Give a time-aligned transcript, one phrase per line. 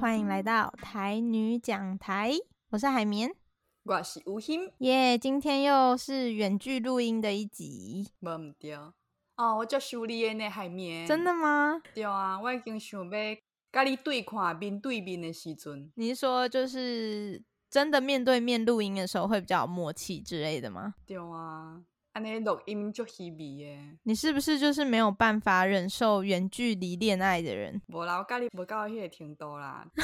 [0.00, 2.32] 欢迎来到台女讲台，
[2.70, 3.34] 我是海绵，
[3.82, 11.82] 我是吴昕，耶！Yeah, 今天又是远距录音的一集，没对哦，我叫修理的海绵，真的吗？
[11.92, 13.36] 对啊，我已经想要
[13.72, 20.94] 跟你对看面对面的时阵，你是说就是真的面对面录音的时候会比较有默契之类的吗？
[21.04, 21.82] 对啊。
[22.18, 27.80] 那录音就稀微耶，你是不是就是没有办法忍受远距离恋爱的人？
[27.88, 29.86] 无啦，我跟你无到迄个程度啦。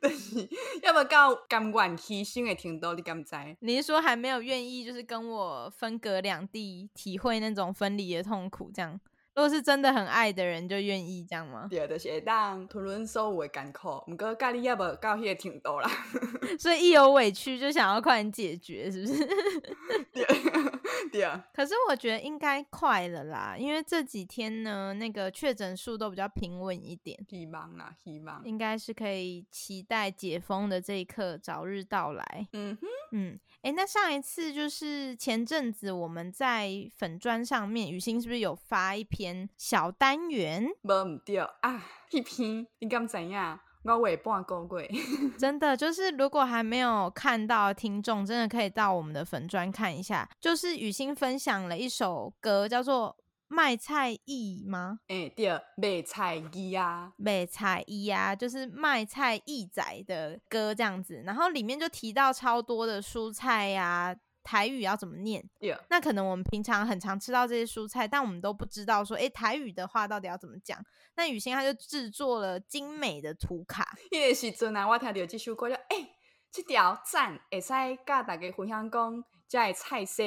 [0.00, 0.46] 但是
[0.82, 3.34] 要不到甘愿牺牲的程度，你敢知？
[3.60, 9.00] 你是说还没有愿意，就是跟我分隔两地，体会那种分离的痛苦，这样？
[9.34, 11.66] 如果是真的很爱的人，就愿意这样吗？
[11.68, 15.90] 对，就是会当吞忍所有的艰苦，不过家里也无到迄个程度啦。
[16.58, 19.26] 所以一有委屈就想要快点解决，是不是？
[20.12, 20.24] 对，
[21.10, 21.44] 对啊。
[21.52, 27.18] 可是我觉得应该快了啦，因为这几天呢，那个确诊数都比较平稳一点。
[27.28, 28.40] 希望啦，希望。
[28.44, 32.46] 应该是可以期待解封的这一刻早日到来。
[32.52, 33.40] 嗯哼，嗯。
[33.64, 40.68] 哎，那上一次就是前阵子我们在粉砖上面，雨欣是不是有发一篇小单元？
[40.82, 43.58] 无唔掉啊，一篇你敢怎样？
[43.84, 44.90] 我尾半个月，
[45.38, 50.28] 真的就是如果还没有看到的听众，真的可以到我们的粉砖看一下。
[50.38, 53.16] 就是雨欣分享了一首歌，叫做。
[53.48, 55.00] 卖菜艺吗？
[55.08, 61.22] 哎、欸，对，卖菜艺啊，卖菜艺啊，就是卖菜艺仔的歌这样子。
[61.24, 65.44] 然后里面就提到超多的蔬菜呀、啊，台语要怎么念？
[65.60, 70.84] 对，那可能我们平常很常吃到这些蔬菜，但我们都不知道说，哎、欸，台语的话到底要怎么讲？
[71.16, 73.96] 那雨欣他就制作了精美的图卡。
[74.10, 76.08] 迄个时阵啊，我听到这首歌就，哎、欸，
[76.50, 77.68] 这条赞会使
[78.04, 80.22] 甲大家分享讲，这个菜色。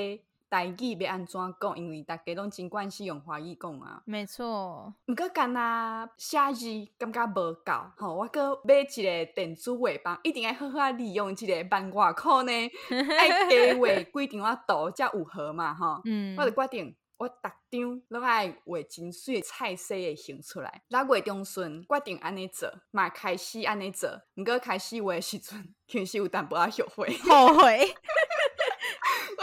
[0.50, 1.78] 台语要安怎讲？
[1.78, 4.02] 因为大家拢真惯是用华语讲啊。
[4.06, 4.94] 没错。
[5.08, 6.66] 毋过干那写字
[6.98, 8.16] 感觉无够，吼！
[8.16, 12.52] 我搁买一个电子画板，一定要好好利用这个万外块呢。
[13.18, 13.88] 爱加画
[14.22, 16.02] 几张啊图才有好嘛，吼。
[16.06, 16.35] 嗯。
[16.38, 17.35] 我就决定，我逐
[17.69, 20.81] 张拢爱画真水的菜色的形出来。
[20.88, 24.09] 六月中旬决定安尼做，嘛开始安尼做。
[24.35, 27.18] 毋过开始画的时阵， 其实有淡薄仔后悔。
[27.29, 27.96] 后悔。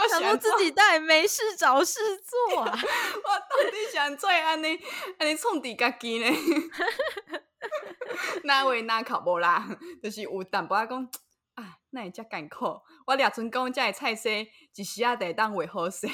[0.07, 2.71] 想说自己到底没事找事做啊！
[2.73, 4.79] 我到底想做安尼
[5.19, 6.27] 安尼创治家己呢？
[8.43, 9.67] 哪位哪考无啦？
[10.01, 11.09] 就是有淡薄仔讲，
[11.55, 12.79] 啊，那会遮艰苦。
[13.07, 14.29] 我俩阵讲遮个菜色
[14.75, 16.07] 一时啊得当画好势，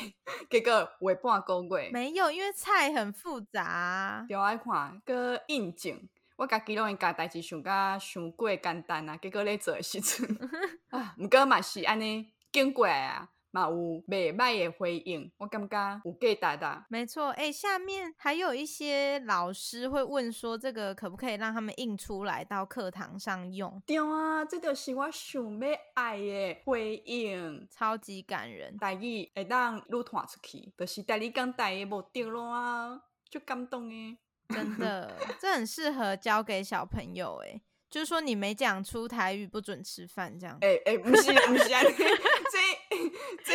[0.50, 1.90] 结果画半个月。
[1.92, 6.10] 没有，因为菜很复杂，就爱看个应景。
[6.38, 10.28] 我家己拢会家代志想甲想过简单啊，结果咧做诶时阵
[10.90, 13.30] 啊，毋过嘛是安尼经过啊。
[13.52, 16.86] 嘛有袂歹的回应，我感觉有价值的。
[16.90, 23.82] 没错，哎、欸，下面还有一些老师会问说，这个可不可以让他们印出来到课堂上用？
[23.86, 28.76] 对啊，这就是我想要爱的回应，超级感人。
[28.78, 34.18] 大语会当愈传出去，就是大你讲大语无对咯啊，就感动诶。
[34.50, 37.62] 真的，这很适合教给小朋友诶。
[37.92, 40.58] 就是说你没讲出台语不准吃饭这样。
[40.62, 41.92] 哎哎、欸欸，不是不是啊，这
[43.44, 43.54] 这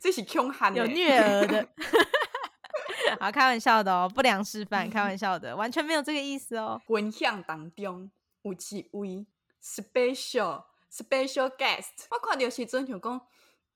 [0.00, 1.68] 这是凶悍的，有虐儿的。
[3.18, 6.80] 好，开玩笑的哦，不良示范，开玩笑的，完全没有这个意思哦。
[6.86, 8.08] 分享当中
[8.42, 9.26] 有一位
[9.60, 13.20] special special guest，我看到时阵想讲，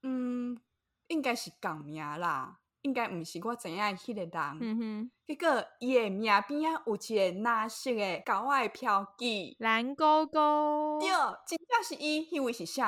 [0.04, 0.56] 嗯，
[1.08, 2.59] 应该是港名啦。
[2.82, 11.08] 应该毋是我知影迄个人，嗯哼，结果伊诶名边啊有一个蓝色诶狗仔飘记，蓝勾勾，对，
[11.46, 12.82] 真正是伊，迄位是谁？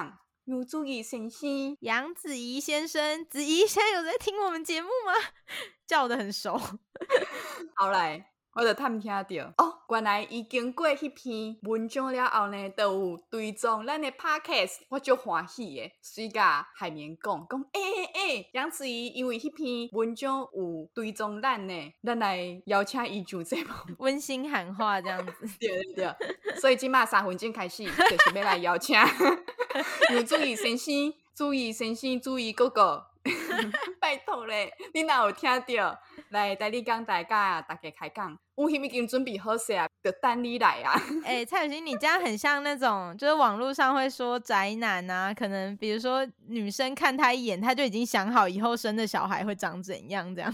[0.46, 5.12] 杨子怡先生，杨子怡先生，子怡现在有在听我们节目吗？
[5.86, 6.58] 叫得很熟，
[7.76, 8.31] 好来。
[8.54, 9.22] 我就探听到
[9.56, 15.90] 哦，原来伊经过迄篇文章了后呢，都有追踪咱的 podcast，我就欢喜诶。
[16.02, 18.04] 随甲海绵讲讲，诶诶
[18.36, 25.32] 诶，杨子怡因为迄篇文章有追踪咱呢，咱来邀请伊上节目，温馨喊话这样子。
[25.58, 28.94] 对对对，所以今嘛三分钟开始，就是要来邀请，
[30.12, 30.92] 有注意先生，
[31.34, 33.06] 注意先生，注意哥哥。
[34.00, 35.98] 拜托咧，你哪有听到？
[36.30, 38.36] 来，带你讲大家，大家开讲。
[38.54, 41.00] 我已经准备好势啊，就等你来啊。
[41.24, 50.52] 哎、蔡雨欣，你这样很像那种，就是网络上会说宅男啊，可能比如说女生看他一眼，他就已经想好以后生的小孩会长怎样这样。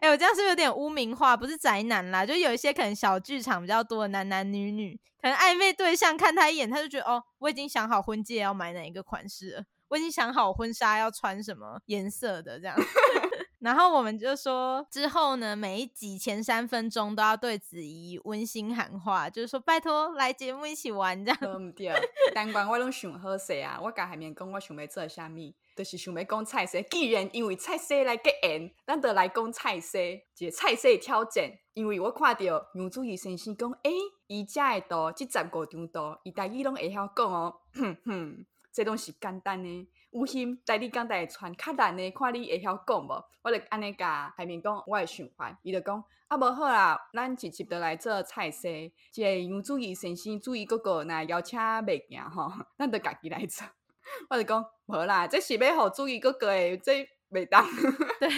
[0.00, 1.36] 哎、欸，我这样是不是有点污名化？
[1.36, 9.64] 不是宅男啦，就有一些可能小剧场比较多的男男女女，可能暧昧对象看他一眼，他就觉得哦，我已经想好婚戒要买哪一个款式了。
[9.92, 12.74] 我已经想好婚纱要穿什么颜色的，这样
[13.60, 21.38] 然后我们就说之后呢，每一集前三分钟都要对子怡温馨喊话，就是说拜托来节目一起玩这样。
[21.38, 21.92] 对不对？
[22.34, 26.80] 但管我拢想好势啊，我甲海绵讲我想要做啥物，就是想要讲菜色。
[26.90, 31.52] 既然因为菜色来结缘，咱就来讲菜色，一个菜色挑战。
[31.74, 32.42] 因为我看到
[32.74, 33.92] 杨祖仪先生讲，诶、
[34.26, 37.60] 伊遮的多，即十五张多，伊大语拢会晓讲哦。
[37.74, 39.88] 哼哼，这拢是简单的。
[40.10, 43.24] 有心带你讲台传较难的，看你会晓讲无？
[43.42, 48.68] 我就安尼甲海明讲，我的想法，伊就讲啊，无好啦，咱直接就来做菜色。
[49.10, 53.66] 即个杨祖仪先生、祖仪哥哥那邀请袂行吼， 咱就家己来做。
[54.28, 57.64] 我就讲无啦，这是要互祖仪哥哥诶，这袂当。
[58.20, 58.28] 对，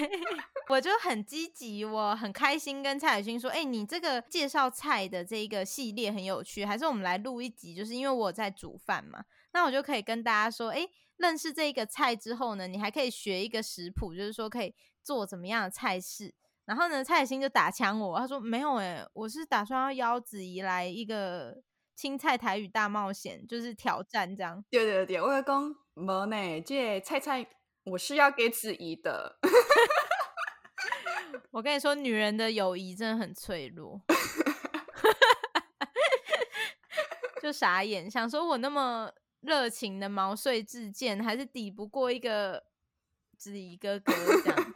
[0.68, 10.90] 我就很积极，我很开心跟蔡宇勋说，哎、你这个介绍菜的这一个系列很有趣，还是我们来录一集，就是因为我在煮饭嘛，那我就可以跟大家说，哎、欸。
[11.16, 16.34] 认识这个菜之后呢，你还可以学一个食谱，就是说可以做怎么样的菜式。
[16.64, 21.62] 然后呢，蔡海星就打枪我，他说没有诶、欸，我是打算要邀子怡来一个
[21.94, 24.64] 青菜台语大冒险，就是挑战这样。
[24.68, 27.46] 对对对，我要讲没呢，这菜菜
[27.84, 29.38] 我是要给子怡的。
[31.52, 34.00] 我跟你说，女人的友谊真的很脆弱
[37.40, 39.12] 就傻眼，想说我那么。
[39.44, 42.64] 热情的毛遂自荐，还是抵不过一个
[43.36, 44.12] 子怡哥哥
[44.42, 44.72] 这样。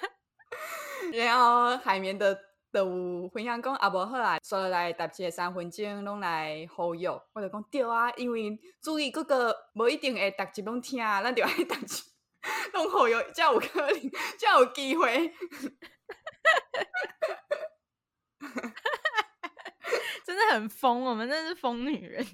[1.14, 2.34] 然后海绵的
[2.70, 12.02] 的有分享讲啊，无好啊，说来答这三分钟拢来好友，我就讲对啊，因为注意哥哥无一定会答集拢听，咱就爱答集
[12.74, 15.32] 拢好友，才有可能，才有机会。
[20.26, 22.26] 真的很疯，我们真的是疯女人。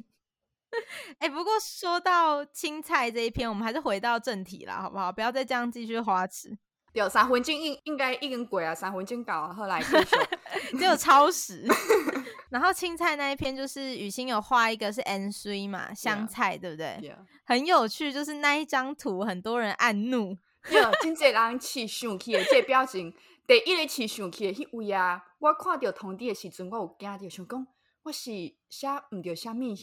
[1.18, 5.12] 哎、欸，不过说到青菜这一篇，我们还是回到正题啦，好不好？
[5.12, 6.56] 不要再这样继续花痴。
[6.92, 11.66] 有三分钟应应该已经过啊，三分钟搞啊，后来继续 只有超时。
[12.50, 17.16] 然后青菜那一篇就是雨欣有画一个是 N C 嘛，香菜对不对？Yeah.
[17.44, 20.38] 很有趣，就是那一张图很多人按怒，
[20.70, 23.12] 有真济人气生气的这个表情。
[23.46, 27.66] 第一个气生气的迄位啊，我看到通知的时阵，我有惊到想讲，
[28.04, 28.30] 我是
[28.70, 29.74] 写唔到虾米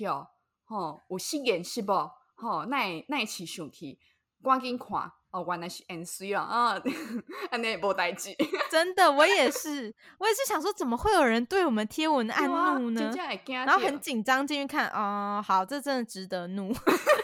[0.71, 0.77] 哟。
[0.77, 1.91] 哦，有失言是不？
[2.35, 3.99] 吼，那那起上去，
[4.43, 6.81] 赶紧看哦，原来是 N C 了啊，
[7.51, 8.35] 安尼无代志。
[8.69, 13.13] 真的，我也是，我也是想说，怎么会有人对我们贴文按怒呢？
[13.47, 16.73] 然后很紧张进去看，哦、呃，好，这真的值得怒。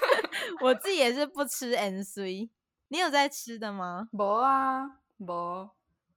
[0.62, 2.50] 我自己也是不吃 N C，
[2.90, 4.08] 你有在吃的吗？
[4.12, 5.70] 无啊，无。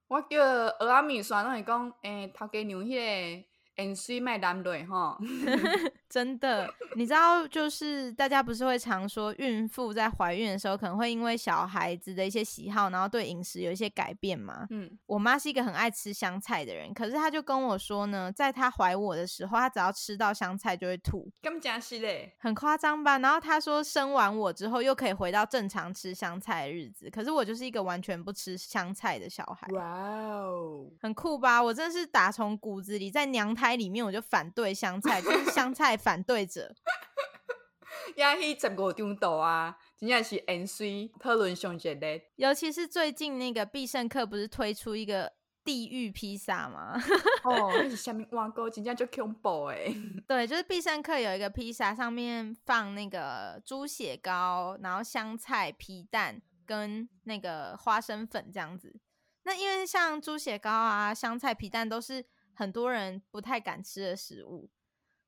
[0.09, 3.51] 我叫蚵仔面线，拢会讲，诶、欸，头家娘迄个。
[3.77, 5.17] N C 麦当对哈，
[6.11, 14.67] 真的，你知道，就是大家不是会常说，孕妇在怀孕的时候可能会因为小孩子的一些喜好，然后对饮食有一些改变吗？
[14.71, 23.19] 嗯，我妈是一个很爱吃香菜的人，可是她就跟我说呢，在她怀我的时候，她只要吃到香菜就会吐，咁假是嘞，很夸张吧？
[23.19, 29.67] 然后她说生完我之后又可以回到正常吃香菜的日子，可是我就是一个完全不吃香菜的小孩。
[29.73, 31.63] 哇哦，很酷吧？
[31.63, 33.71] 我真的是打从骨子里在娘胎。
[33.81, 36.75] 里面我就反对香菜，就是香菜反对者。
[38.17, 42.31] 呀，迄十五张图啊，真正是 N C 讨论上热烈。
[42.37, 45.33] 尤其是最近那个必胜客不是推出一个
[45.63, 46.99] 地狱披萨吗？
[47.45, 49.95] 哦，那是下面挖沟，真正就恐怖哎。
[50.27, 58.99] 对，就是必胜客有一个披萨，上面放那个猪血糕，然后香菜、皮蛋跟那个花生粉这样子。
[59.45, 62.25] 那因为像猪血糕啊、香菜、皮蛋都是。
[62.53, 64.69] 很多人不太敢吃的食物，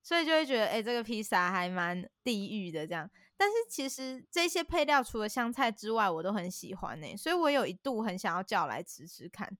[0.02, 3.08] 所以就会觉得，哎、欸，这个披萨还蛮地狱的这样。
[3.36, 9.56] 但是其实这些配料除了香菜之外，我都很喜欢呢、欸，所以我有一度很想要叫来吃吃看。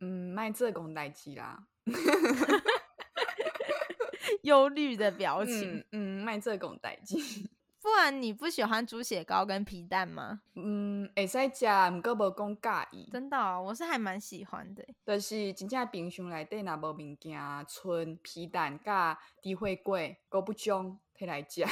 [0.00, 1.66] 嗯，卖这公代鸡啦，
[4.42, 5.84] 忧虑的表情。
[5.92, 7.48] 嗯，卖这公代鸡。
[7.84, 10.40] 不然你不喜欢猪血糕跟皮蛋吗？
[10.54, 13.10] 嗯，会使食，毋过无讲介意。
[13.12, 14.82] 真的、哦，我是还蛮喜欢的。
[15.04, 17.38] 就是真正冰箱内底若无物件，
[17.68, 19.92] 剩皮蛋甲猪血糕，
[20.30, 21.62] 阁不将摕来食，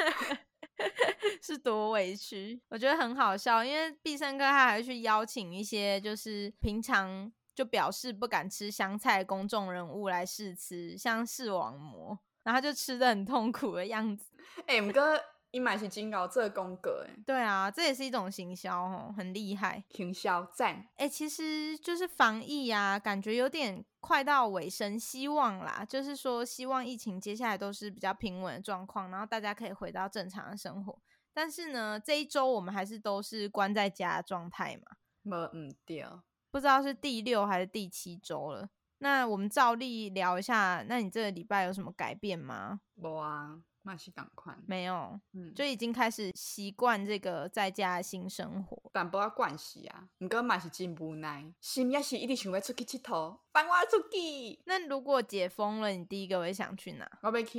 [1.42, 2.62] 是多委屈。
[2.70, 12.18] 我觉得很好笑，因为必胜客他还去邀请一些就是平常就表示不敢吃香菜的公众人物来试吃，像视网膜。
[12.42, 14.26] 然后他就吃的很痛苦的样子。
[14.66, 15.02] 哎、欸，毋过
[15.50, 17.14] 伊买是金搞这个风格哎。
[17.26, 19.84] 对啊，这也是一种行销哦，很厉害。
[19.90, 20.76] 行销赞。
[20.96, 30.98] 哎、欸，其实就是防疫啊，感觉有点快到尾声，希望啦，就是说希望疫情接下来都是比较平稳的状况，然后大家可以回到正常的生活。
[31.34, 34.96] 但是呢，这一周我们还是都是关在家的状态嘛。
[35.22, 36.04] 没唔对，
[36.50, 38.68] 不知道是第六还是第七周了。
[39.02, 42.80] 那我们照例聊一下，那你这个礼拜有什么改变吗？
[42.94, 48.80] 没啊，那是赶快没有，嗯，就已经开始习惯这个在家的新生活。
[48.92, 54.60] 但不要关系啊，不过嘛是真无奈，心也是一直想要出去佚佗，放我出去。
[54.66, 57.10] 那如果解封了，你第一个会想去哪？
[57.22, 57.58] 我要去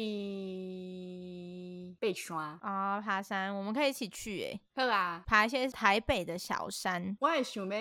[1.99, 4.61] 爬山啊，爬山，我们可以一起去诶。
[4.75, 7.17] 好啊，爬一些台北的小山。
[7.19, 7.77] 我也想要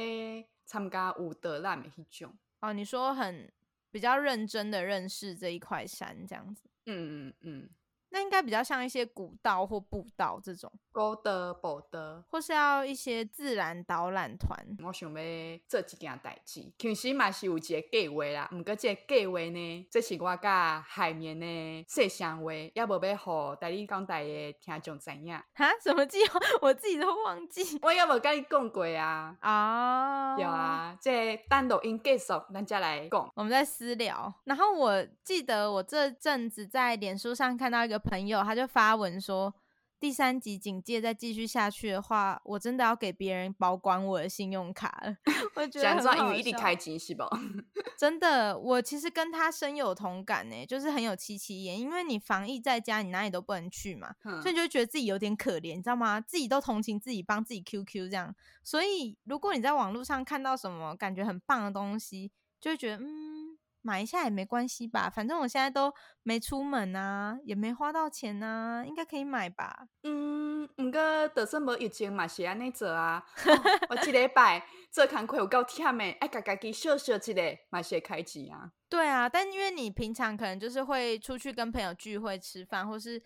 [0.67, 2.37] 参加有导览的那种。
[2.63, 3.51] 哦，你说很
[3.91, 7.71] 比较认真的认识这一块山这样子，嗯嗯嗯，
[8.13, 10.71] 那应该比较像一些古道或步道这种。
[10.93, 14.55] 高德、宝德，或是要一些自然导览团。
[14.85, 18.47] 我想要做一件代志，其实嘛是有一个计划啦。
[18.51, 25.33] 不过这个计划呢，这是我甲海绵的细想话，也无要互台语讲台的听众知影。
[25.55, 25.71] 哈？
[25.83, 26.39] 什么计划？
[26.61, 27.79] 我自己都忘记。
[27.81, 29.35] 我也无甲你讲过啊。
[29.41, 33.33] 哦，有啊，这单录音结束，咱再来讲。
[33.35, 34.31] 我们在私聊。
[34.45, 39.55] 然后我记得我这阵子在脸书上看到一个朋友，他就发文说。
[40.01, 45.17] 第三级警戒再继续下去的话，我真的要给别人保管我的信用卡了。
[45.55, 47.29] 我觉得很因为一定开机是吧？
[47.97, 51.79] 真的，我其实跟他深有同感呢，就是很有戚戚焉。
[51.79, 56.21] 因为你防疫在家，你哪里都不能去嘛，嗯、所以就会觉得自己有点可怜，你知道吗？
[56.21, 58.35] 自己都同情自己，帮自己 QQ 这样。
[58.65, 63.57] 所以如果你在网络上看到什么感觉很棒的东西，就会觉得嗯。
[63.83, 69.87] 买一下也没关系吧，反正我现在都没出门啊，也没花到钱啊，应该可以买吧。
[70.05, 73.23] 嗯，唔过就算无疫情嘛，是安尼做啊。
[73.47, 78.71] 哦、我一 礼拜做工课有够忝诶，爱家家己笑笑一个，嘛是会开支啊。
[78.89, 83.19] 对啊，但因为你平常可能就是会出去跟朋友聚会吃饭，或是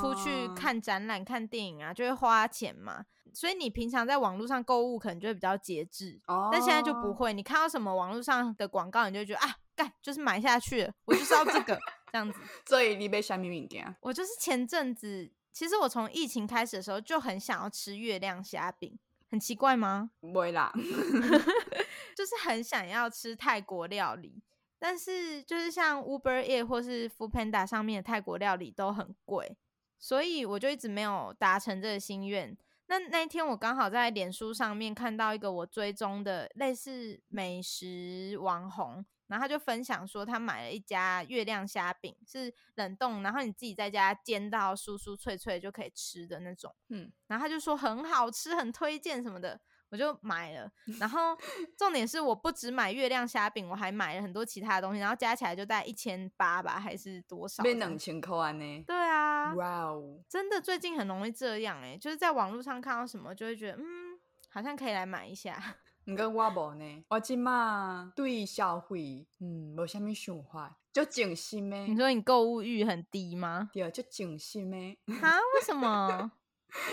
[0.00, 3.04] 出去看展览、看电影啊，就会花钱嘛。
[3.34, 6.20] 所以你平常在网络上购物可能就会比较节制。
[6.26, 6.48] 哦。
[6.52, 9.56] 但现在就不会，你看到什么网络上的广告，你就会觉得啊。
[9.78, 11.78] 干就是买下去了，我就是要这个
[12.10, 12.40] 这样子。
[12.66, 13.96] 所以你被虾米物件？
[14.00, 18.98] 我就是前阵子，其实我从疫情开始的时候就很想要吃月亮虾饼，
[19.30, 20.10] 很奇怪吗？
[20.18, 20.72] 不会啦
[22.16, 24.42] 就是很想要吃泰国料理，
[24.80, 29.56] 但是就是像 Uber Eats 或是 Foodpanda 上面的泰国料理都很贵，
[29.96, 32.58] 所以我就一直没有达成这个心愿。
[32.88, 39.06] 那那一天我刚好在脸书上面看到一个我追踪的类似美食网红。
[39.28, 46.74] 然后他就分享说，他买了一家月亮虾饼，是冷冻，然后你自己在家煎到酥酥脆脆就可以吃的那种。
[46.88, 50.70] 嗯，然后他就说很好吃，很推荐什么的，我就买了。
[50.98, 51.36] 然后
[51.76, 57.62] 重点是我不只买月亮虾饼，我还买了很多其他的东西，然后加起来就大概一千八吧，还是多少？
[57.62, 58.84] 变两千块呢？
[58.86, 64.18] 对啊，哇哦，真的最近很容易这样哎、欸，就是在网络上看到什么就会觉得嗯，
[64.50, 65.60] 好像可以来买一下。
[66.08, 71.80] 毋过我无呢，我即马对消费，嗯，无虾米想法，就静心咩。
[71.80, 73.68] 你说你购物欲很低吗？
[73.74, 74.98] 对，就静心诶。
[75.20, 75.36] 哈？
[75.54, 76.32] 为什么？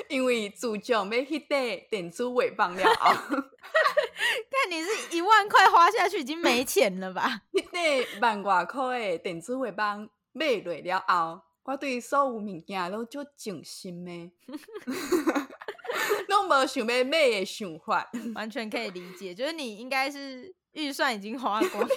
[0.10, 7.42] 因为自从买迄块电子尾棒了后， 看你是一万块花下去已经没钱了吧？
[7.54, 14.32] 迄块万外块诶电子尾棒买落了后，我对所有物件都就静心诶。
[16.28, 19.34] 拢无想要买的想法，完全可以理解。
[19.34, 21.88] 就是你应该是预算已经花光，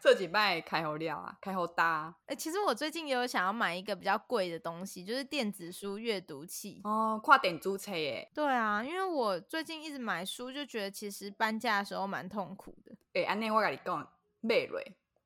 [0.00, 2.14] 这几摆开好料啊，开好大。
[2.26, 6.80] 哎、欸，其实我最近也有想要买一个比较贵的东西，就是电子书阅读器。
[6.84, 8.30] 哦，跨点租车耶。
[8.34, 12.92] 对啊，因为我最近一直买书，就觉得其实搬家的时候蛮痛苦的。
[13.12, 14.80] 哎、欸，安尼我跟你讲，买落，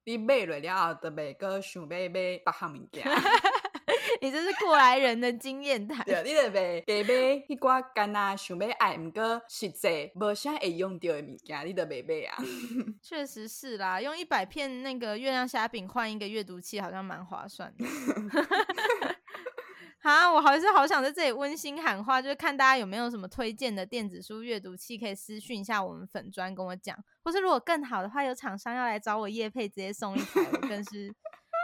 [0.04, 3.04] 你买落了后，就袂个想买买别项物件。
[4.24, 6.02] 你这是过来人的经验谈。
[6.06, 7.12] 对，你得买，得买
[7.46, 12.42] 迄寡干那想要爱，毋过实际无啥会用到的物件，你得买买啊。
[13.02, 17.84] 确实是啦，用一百片那个月亮虾饼换一个阅读器，好像蛮划算的。
[20.00, 31.14] 好，我还是好想在这里温馨喊话，就是看大家有没有什么推荐的电子书阅读器，可以私讯一下我们粉砖跟我讲，或是如果更好的话，有厂商要来找我叶配，直接送一台，我更是。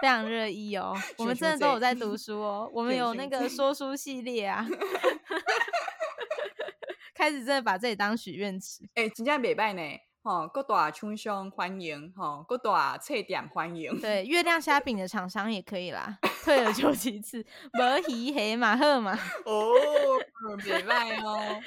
[0.01, 4.67] 非常热议哦， 我们真的都有在读书哦， 我们有那个说书系列啊，
[7.15, 8.83] 开始真的把这里当许愿池。
[8.95, 9.83] 哎、欸，真正袂歹呢，
[10.23, 14.01] 吼，各大厂商欢迎，吼，各大册店欢迎。
[14.01, 19.13] 对，月亮虾饼的厂商也可以啦，退而求其次，无鱼黑马赫嘛。
[19.45, 19.75] 哦，
[20.65, 21.61] 袂歹哦。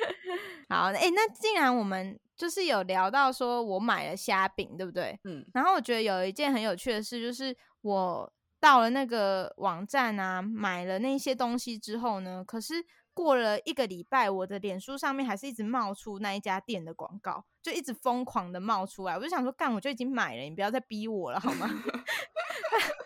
[0.69, 5.19] 好，哎、欸，那既然我们就是有聊到说我买了虾饼，对不对？
[5.25, 5.45] 嗯。
[5.53, 7.55] 然后我觉得有一件很有趣的事，就是。
[7.83, 12.73] 我到了那个网站啊，买了那些东西之后呢，可是
[13.13, 19.15] 过了一个礼拜，我的脸书上面还是一直冒出那一家店的广告，就一直疯狂的冒出来。
[19.15, 21.69] 我就想说，干，我就已经买了，你不要再逼我了，好吗？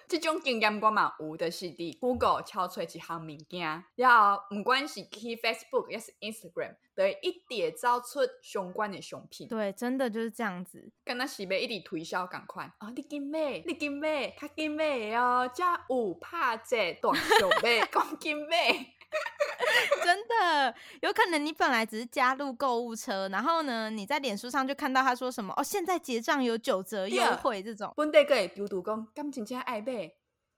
[0.08, 9.50] 这种经验我嘛有，就是伫 Google 敲出一项物件，然后不管是去 Facebook 还是 Instagram，都会一叠找出相关的商品。
[9.50, 10.90] 对，真的就是这样子。
[11.04, 18.94] 跟那是要一直推销赶快哦，你紧买，你紧买，较紧买哦，才有拍折大小买， 讲紧买。
[20.04, 27.94] 真的有可能，你本来只是加入购物车，然后呢，你在脸书上就看到他说什么哦，现在结账有九折优惠这种。
[27.96, 30.12] 本地个会嘟嘟讲，感情真爱买，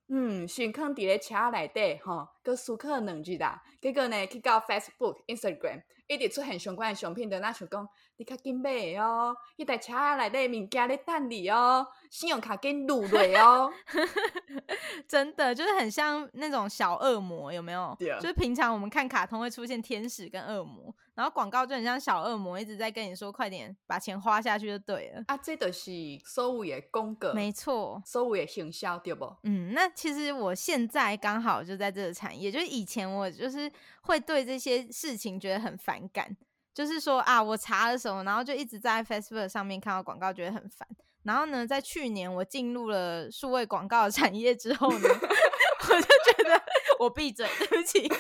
[0.10, 3.62] 嗯，先放伫咧车内底吼，个舒克两句啦。
[3.82, 7.88] 结果呢，去到 Facebook、Instagram，一直出现相关的商品，就那想讲。
[8.20, 13.72] 你较紧买哦，迄台车内底物件咧等你哦，信用卡给撸落哦，
[15.08, 17.96] 真的就是很像那种小恶魔，有没有？
[18.20, 25.24] 就是平常我们看卡通会出现天使跟恶魔，然后广告就很像小恶魔，一直在跟你说快点把钱花下去就对了。
[25.28, 25.90] 啊，这都是
[26.26, 29.34] 所有的广告，没错，所有的行销对不？
[29.44, 33.72] 嗯，那其实我现在刚好就在这个产业，就是以前我就是
[34.02, 36.36] 会对这些事情觉得很反感。
[36.74, 40.88] 就是说啊，我查了什么，然后就一直在 Facebook 上面看到广告，觉得很烦。
[41.24, 46.62] 然后呢，在去年我进入了数位广告产业之后呢， 我就觉得
[47.00, 48.10] 我闭嘴，对不起。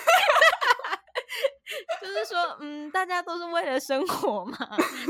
[2.01, 4.58] 就是说，嗯，大家都是为了生活嘛，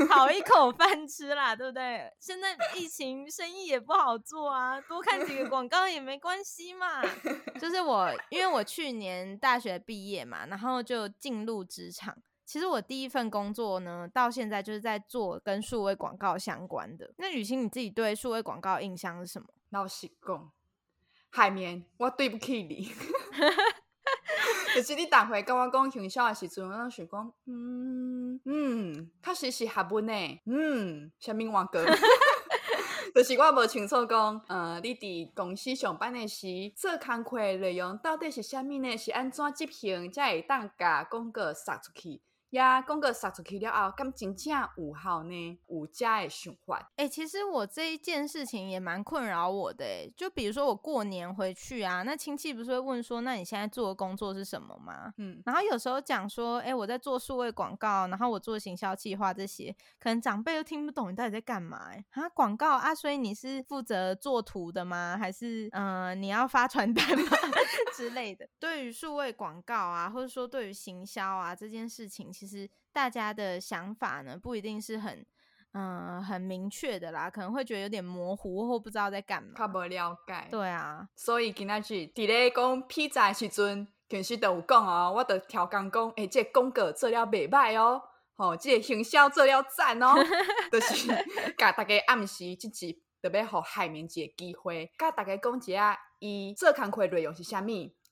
[0.08, 2.12] 讨一口饭吃啦，对不对？
[2.20, 7.02] 现在疫情，生意也不好做啊，多看几个广告也没关系嘛。
[7.58, 12.14] 就是我，因为我去年大学毕业嘛，然后就进入职场。
[12.50, 17.08] 其实我第一份工作呢，到现在就是在做跟数位广告相关的。
[17.16, 19.46] 那雨欣，你自己对数位广告印象是什么？
[19.68, 20.50] 老实讲，
[21.30, 22.90] 海绵，我对不起你。
[24.74, 30.12] 就是你逐回跟我讲行销的时阵，我想讲，嗯嗯，确实是合文的，
[30.46, 31.86] 嗯，什么话哥？
[33.14, 38.96] 就是我无清楚讲，呃，你伫公司上班的时，做工课内容到底是啥物呢？
[38.98, 42.20] 是安怎执行才会当甲广告撒出去？
[42.50, 45.58] 呀，广告撒出去了后，敢真正有效呢？
[45.68, 46.80] 有加的循环。
[46.96, 49.84] 哎、欸，其实我这一件事情也蛮困扰我的。
[49.84, 55.14] 哎，就比如说我过年回去啊，那亲戚不是会问说，那你现在做的工作是什么吗？
[55.18, 61.90] 嗯，然后有时候讲说，哎、欸，我在做数位广告，然后我做行销计划这些，可能长辈又听不懂你到底在干嘛。
[61.92, 65.16] 哎，啊，广告啊，所以你是负责做图的吗？
[65.16, 67.36] 还是嗯、呃，你要发传单吗
[67.94, 68.48] 之类的？
[68.58, 72.28] 对于数位广告啊，或者说对于行销啊这件事情。
[72.40, 75.26] 其实大家的想法呢，不一定是很，
[75.72, 79.50] 嗯、呃，很明确的啦，可能会觉得有点模糊或不知道在干嘛。
[79.58, 80.48] 较无了解。
[80.50, 88.00] 对啊，所以今仔日伫咧讲披萨的时阵，其实都有讲哦，我着调工讲，诶、欸，这广告做了袂歹哦，
[88.36, 90.14] 吼、哦，这个、行销做了赞哦，
[90.72, 91.08] 就是
[91.58, 97.66] 甲大家暗示即集特别互海绵一个机会，甲大家讲一下，伊做工课内容是啥物。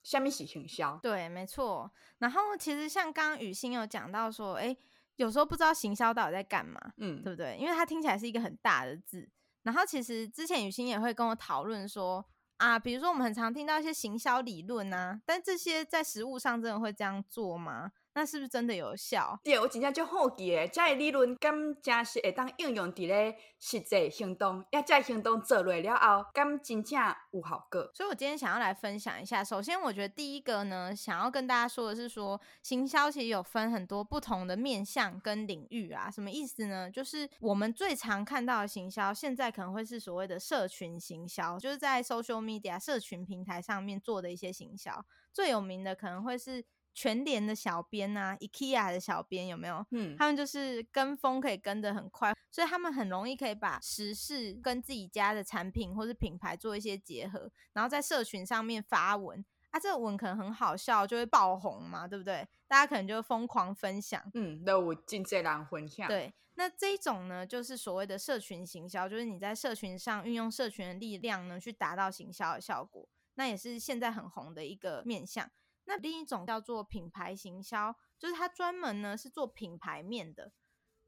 [0.09, 1.93] 下面是行销，对，没错。
[2.17, 4.75] 然后其实像刚刚雨欣有讲到说，哎，
[5.17, 7.59] 有时候不知道行销到底在干嘛，嗯，对不对？
[7.61, 9.29] 因为它听起来是一个很大的字。
[9.65, 12.25] 然后其实之前雨欣也会跟我讨论说，
[12.57, 17.93] 啊，比如说我们很常听到一些行销理论啊，但这些在实物上真的会这样做吗？
[18.15, 19.39] 那是不是真的有效？
[19.45, 27.89] 对，我真正就好奇诶，这个理论敢真实会当应用伫咧实际行动，也这行动做落了后，敢真正有效果？
[27.95, 29.45] 所以我今天想要来分享一下。
[29.45, 36.11] 首先，我觉得第一个呢，想要跟大家说的是说，行销其实有分很多不同的面向跟领域啊。
[36.11, 36.91] 什么意思呢？
[36.91, 45.05] 就是我们最常看到的行销，现在可能会是所谓的社群行销，就是在 social media 社群平台上面做的一些行销。
[45.33, 46.65] 最有名的可能会是。
[46.95, 49.87] 全联的小编啊，IKEA 的小编有没有？
[49.93, 62.49] 嗯，他们就是跟风可以跟得很快，所以他们很容易可以把时事跟自己家的产品或是品牌做一些结合，然后在社群上面发文啊，这个文可能很好笑，就会爆红嘛，对不对？
[62.67, 66.09] 大家可能就疯狂分享，嗯，那我进这栏分享。
[66.09, 75.49] 对，那这一种呢，就是所谓的社群行销，就是你在社群上运用社群的力量呢，去达到行销的效果，那也是现在很红的一个面向。
[75.89, 80.53] 那另一种叫做品牌行销，就是它专门呢是做品牌面的，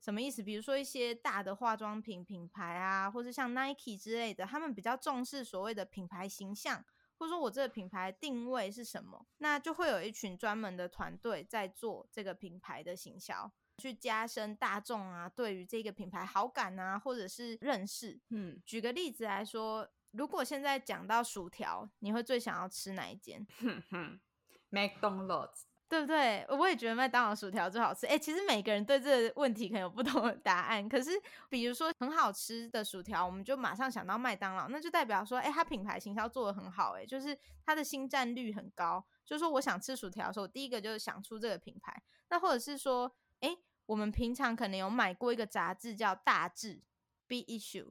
[0.01, 0.43] 什么意思？
[0.43, 6.83] 比如说一些大的化妆品品牌啊，或是像 Nike 之类的，他们比较重视所谓的品牌形象，
[7.19, 18.19] 或者说我这个品牌定位是什么，那就会有一群专门的团队在做这个品牌的行销，去加深大众啊对于这个品牌好感啊，或者是认识。
[18.31, 23.47] 嗯，举个例子来说，如果现在讲到薯条，你会最想要吃哪一间？
[23.61, 24.21] 麦当
[24.71, 25.49] 劳，
[25.89, 26.47] 对不对？
[26.49, 28.07] 我也觉得麦当劳薯条最好吃。
[28.07, 30.89] 哎，其实每个人对这个问题可能有不同的答案。
[30.89, 31.11] 可是，
[31.49, 39.05] 比如说很好吃的薯条，我们就马上想到麦当劳，那就代表说，哎，它品牌行销做得很好，哎，就是它的新占率很高。
[39.27, 42.01] 就是说，我想吃薯条的时候，第一个就是想出这个品牌。
[42.29, 43.57] 那或者是说，哎，
[43.87, 46.77] 我们平常可能有买过一个杂志叫《大志》
[47.27, 47.91] （Big Issue）。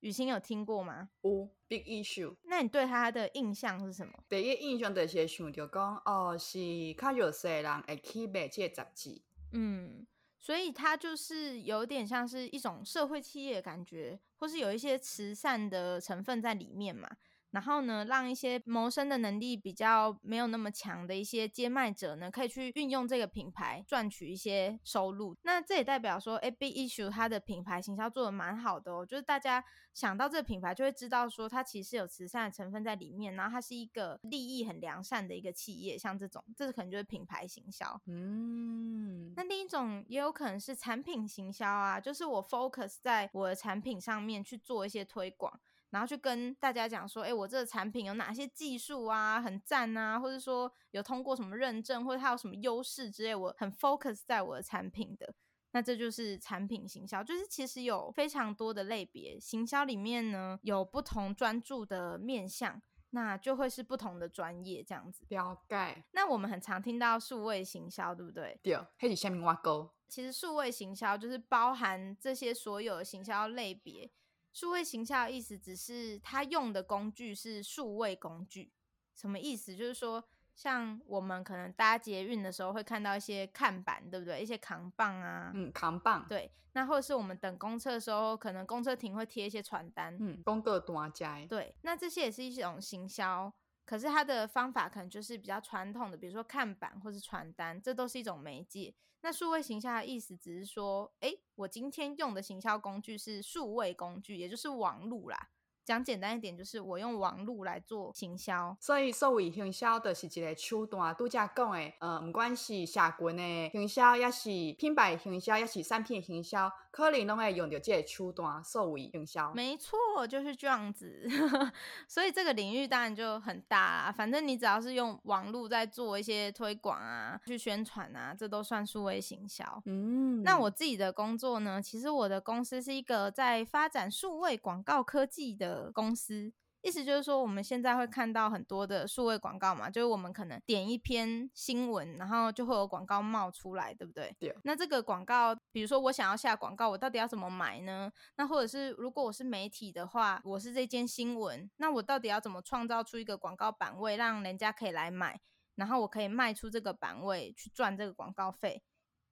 [0.00, 1.08] 雨欣有听过吗？
[1.22, 2.36] 有 Big Issue。
[2.44, 4.12] 那你对他的印象是什么？
[4.28, 6.58] 第一印象就是想着讲，哦，是
[6.94, 9.20] 较弱势人会去买这个杂志。
[9.52, 10.06] 嗯，
[10.38, 17.08] 所以他就是有点像是一种社会企业的感觉，或是有一些慈善的成分在里面嘛。
[17.50, 25.34] 然后呢，让一些谋生的能力比较没有那么强的一些接卖者呢，可以去运用这个品牌赚取一些收入。
[25.42, 29.06] 那这也代表说，A B Issue 它的品牌行销做的蛮好的哦。
[29.06, 35.96] 就是大家想到这个品牌，就会知道说它其实有慈善的成分在里面，然后它是一个利益很良善的一个企业。
[35.96, 37.98] 像这种，这可能就是品牌行销。
[38.06, 45.58] 嗯，那另一种也有可能是产品行销啊，就是我 focus 在我的产品上面去做一些推广。
[45.90, 55.34] 然后去跟大家讲说，哎，我这个产品有哪些技术啊，很赞啊，或者说有通过什么认证，或者它有什么优势之类，我很 focus 在我的产品的，
[55.72, 65.24] 那这就是产品行销，就是其实有非常多的类别，行销里面呢有不同专注的面向，那就会是不同的专业这样子。
[65.30, 66.04] 了解。
[66.12, 68.60] 那我们很常听到数位行销，对不对？
[68.62, 69.90] 对，黑底下面挖沟。
[70.06, 74.10] 其实数位行销就是包含这些所有的行销类别。
[74.58, 78.72] 数位行销的意思只是他用的工具是数位工具，
[79.14, 79.76] 什么意思？
[79.76, 84.42] 就是说，像我们可能搭捷运的时候会看到一些看板，对不对？
[84.42, 86.50] 一些扛棒啊，嗯，扛棒，对。
[86.72, 91.72] 那或者是我们等公车的时候，可能公车亭会贴一些传单，嗯，公告单家，对。
[91.82, 93.52] 那这些也是一种行销，
[93.88, 98.94] 可是它的方法可能就是比较传统的，比如说看板或是传单，这都是一种媒介。
[99.22, 105.48] 那数位行销的意思只是说，哎，我今天用的行销工具是数位工具，也就是网路啦。
[105.88, 111.14] 讲简单一点，就是我用网路来做行销，所以数位行销就是一个手段。
[111.16, 119.54] 拄则讲的，呃，不管是社群的行销，也是品牌行销，也是产品行销，可能拢会用到这个手段，数位行销。
[119.54, 121.26] 没错，就是这样子。
[122.06, 124.12] 所以这个领域当然就很大啦。
[124.12, 129.64] 反正你只要是用网络在做一些推广啊，去宣传啊，这都算数位行销。
[129.86, 135.77] 嗯，那我自己的工作呢，其实我的公司是一个在发展数位广告科技的。
[135.92, 144.34] 公司意思就是说，我们现在会看到很多的数位广告嘛，就是我们可能点一篇新闻，然后就会有广告冒出来，对不对？
[144.38, 144.56] 对。
[144.62, 148.10] 那这个广告，比如说我想要下广告，我到底要怎么买呢？
[148.36, 155.40] 那或者是如果我是媒体的话，我是这间新闻，那我到底要怎么创造出一个广告版位，让人家可以来买，
[155.74, 158.84] 然后我可以卖出这个版位去赚这个广告费？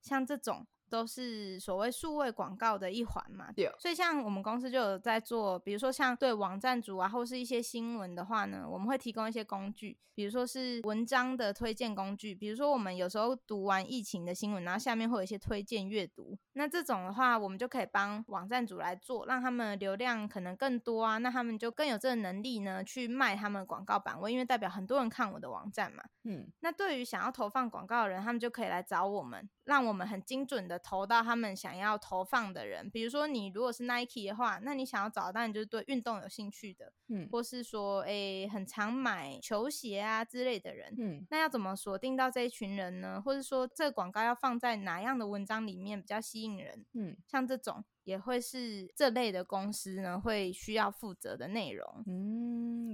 [0.02, 0.66] 像这种。
[0.88, 3.70] 都是所谓数位广告的一环嘛，对。
[3.78, 26.02] 所以像我们公司就有在做，比如说像对网站主啊，或是一些新闻的话呢，我们会提供一些工具，比如说是文章的推荐工具，比如说我们有时候读完疫情的新闻，然后下面会有一些推荐阅读，那这种的话，我们就可以帮网站主来做，让他们流量可能更多啊，那他们就更有这个能力呢，去卖他们的广告版位，因为代表很多人看我的网站嘛。
[26.24, 29.48] 嗯，那对于想要投放广告的人，他们就可以来找我们。
[29.64, 43.20] 让我们很精准的投到他们想要投放的人，比如说你如果是 Nike 的话，那你想要找到当然就是对运动有兴趣的，嗯，或是说诶、欸、很常买球鞋啊之类的人，嗯，那要怎么锁定到这一群人呢？
[43.24, 46.84] 或者说这个广告要放在哪样的文章里面比较吸引人？
[46.94, 47.84] 嗯，像这种。
[48.06, 52.04] 也会是这类的公司呢，会需要负责的内容。
[52.06, 52.45] 嗯，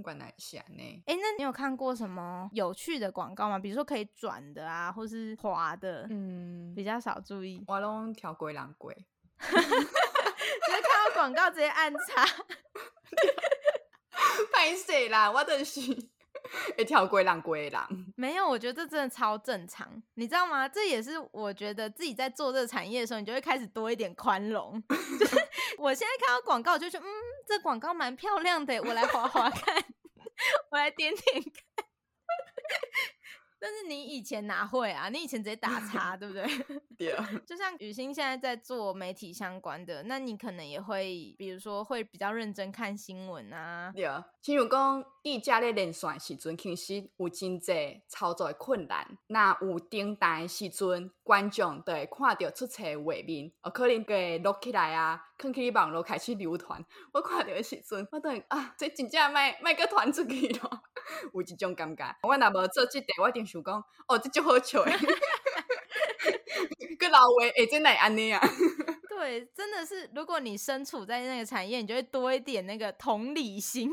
[0.03, 1.03] 管哪想呢？
[1.07, 3.57] 哎，那你有看过什么有趣的广告吗？
[3.57, 6.05] 比如说可以转的啊，或是滑的？
[6.11, 7.63] 嗯，比较少注意。
[7.67, 8.93] 我拢跳过人过，
[9.39, 12.25] 就是看到广告直接按叉。
[14.53, 15.81] 歹势啦，我就是。
[16.77, 20.67] 会跳过浪过浪，没有，我觉得这真的超正常，你知道吗？
[20.67, 24.81] 这也是我觉得自己在做这个产业的时候，你就会开始多一点宽容。
[25.19, 25.37] 就是
[25.77, 27.09] 我现在看到广告，就觉得嗯，
[27.47, 29.83] 这广告蛮漂亮的，我来划划看，
[30.69, 31.85] 我来点点看。
[33.59, 35.07] 但是你以前哪会啊？
[35.07, 36.45] 你以前直接打叉，对不对？
[36.97, 37.25] 对啊。
[37.47, 43.91] 就像雨欣现在在做媒体相关的，那你可能也会，比如说会比较认真看新闻啊。
[43.95, 44.25] 对啊。
[44.43, 45.03] 譬如讲。
[45.23, 49.17] 议价咧连线时阵，其实有真济操作的困难。
[49.27, 56.83] 那有订单时阵，观众就会看到出册画面，哦，可能个录起来啊，放去网络开始流传。
[57.13, 60.81] 我看到的时阵，我等于啊，这真正卖卖个团出去咯，
[61.33, 62.03] 有一种感觉。
[62.23, 64.93] 我若无做这个，我一定想讲，哦，这就好笑诶。
[66.99, 68.39] 个老话，哎，真来安尼啊？
[69.09, 73.89] 对，真的是，如果你身处在那个产业，你就会多一点那个同理心。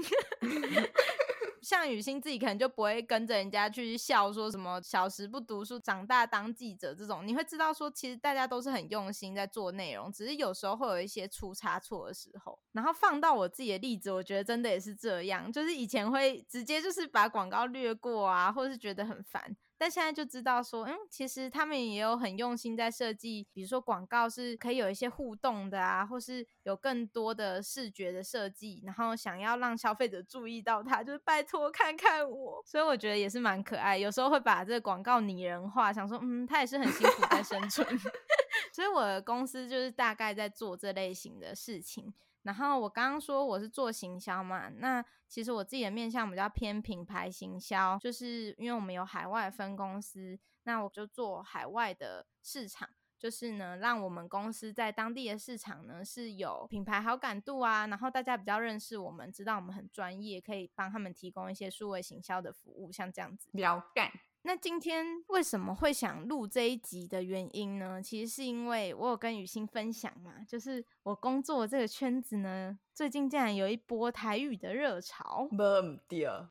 [1.62, 7.26] 像雨欣自己可能就不会跟着人家去笑，说什么小时不读书，长大当记者这种。
[7.26, 12.58] 你会知道说，其实大家都是很用心在做内容，只是有时候会有一些出差错的时候。
[12.72, 19.56] 然后放到我自己的例子，我觉得真的也是这样，就是以前会直接就是把广告略过啊，或是觉得很烦。
[19.80, 33.96] 但现在就知道说，嗯，其实他们也有很用心在设计，比如说广告是可以有一些互动的啊，或是有更多的视觉的设计，然后想要让消费者注意到它，就是拜托看看我，所以我觉得也是蛮可爱。
[33.96, 37.88] 有时候会把这个广告拟人化，想说，嗯，他也是很辛苦在生存。
[38.74, 42.12] 所以我的公司就是大概在做这类型的事情。
[42.42, 63.50] 然后我刚刚说我是做行销嘛，那其实我自己的面向比较偏品牌行销，就是因为我们有海外分公司，那我就做海外的市场，就是呢让我们公司在当地的市场呢是有品牌好感度啊，然后大家比较认识我们，知道我们很专业，可以帮他们提供一些数位行销的服务，像这样子。
[63.52, 64.10] 了解。
[64.42, 68.00] 那今天为什么会想录这一集的原因呢？
[68.02, 75.46] 其实是因为我有跟雨欣分享嘛，就是我工作这个圈子呢，最近竟然有一波台语的热潮。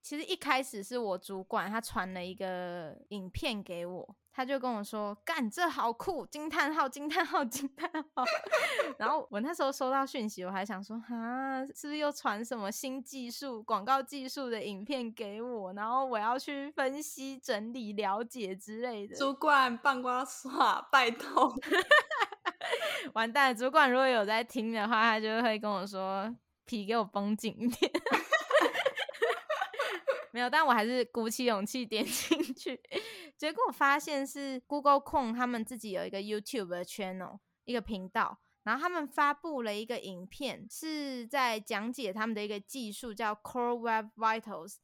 [0.03, 4.15] 其实一开始是我主管他传了一个影片给我。
[4.31, 8.23] 他就跟我说：“干，这好酷！”惊叹号，惊叹号， 惊叹号。
[8.97, 15.73] 然后我那时候收到讯息，我还想说：“啊，是不是又传什么新技术、广告技术的影片给我？
[15.73, 21.53] 然后我要去分析、整理、了解之类的。”主管半瓜耍，拜托。
[23.13, 26.33] 完蛋，主管如果有在听的话，他就会跟我说
[26.65, 27.91] ：“皮给我绷紧一点。”
[30.31, 32.79] 没有，但我还是鼓起勇气点进去。
[33.39, 44.75] 结果我发现是 Google Chrome 他们自己有一个 YouTube 的 channel 一个频道，然后他们发布了一个影片，是在讲解他们的一个技术叫 Core Web Vitals。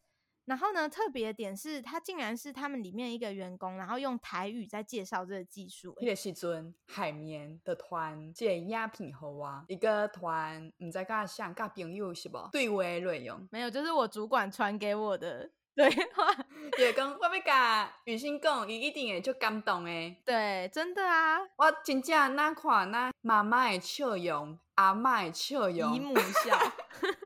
[0.45, 5.93] 然后呢，特别的点是，他竟然是他们里面一个员工，然后用台语在介绍这个技术。
[5.99, 12.37] 那个时阵海绵的团借鸦片好啊，一个团唔知噶像噶朋友是不？
[12.53, 15.51] 对话内容没有，就是我主管传给我的。
[15.75, 16.33] 对话
[16.77, 20.21] 也跟我要甲雨欣讲，伊一定会就感动诶。
[20.25, 26.57] 对，真的啊，我真正那看那妈妈的笑容，阿妈的笑容，姨母笑，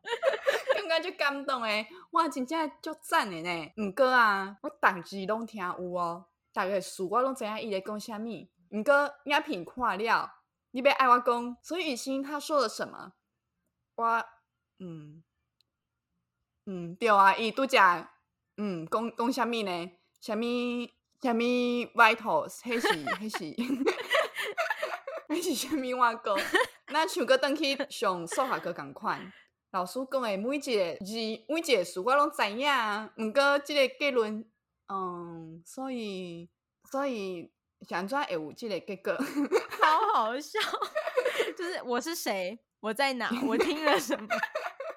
[0.73, 1.87] 感觉就感动诶。
[2.11, 3.71] 我，真正足赞诶呢。
[3.77, 8.23] 毋过啊，我逐字拢听有哦，大概数我拢知影伊咧讲啥物。
[8.71, 10.31] 毋过影片看了，
[10.71, 13.13] 你别爱我讲，所以雨欣他说了什么？
[13.95, 14.25] 我
[14.79, 15.23] 嗯
[16.65, 17.77] 嗯，对啊，伊拄则。
[18.61, 19.91] 嗯，讲讲啥物呢？
[20.19, 20.41] 啥物
[21.21, 22.59] 啥物 vitals？
[22.59, 23.45] 迄是迄是，
[25.29, 26.35] 迄是啥物话讲？
[26.91, 29.31] 那像阁转去上数学课共款，
[29.71, 30.65] 老师讲诶每一个
[31.05, 31.13] 字、
[31.47, 32.67] 每一个数我拢知影。
[33.17, 34.43] 毋过即个结论，
[34.91, 36.49] 嗯，所以
[36.91, 37.49] 所以
[37.87, 39.13] 想怎会有即个结果？
[39.81, 40.59] 好好笑，
[41.57, 42.59] 就是我是谁？
[42.81, 43.29] 我在哪？
[43.47, 44.27] 我听了什么？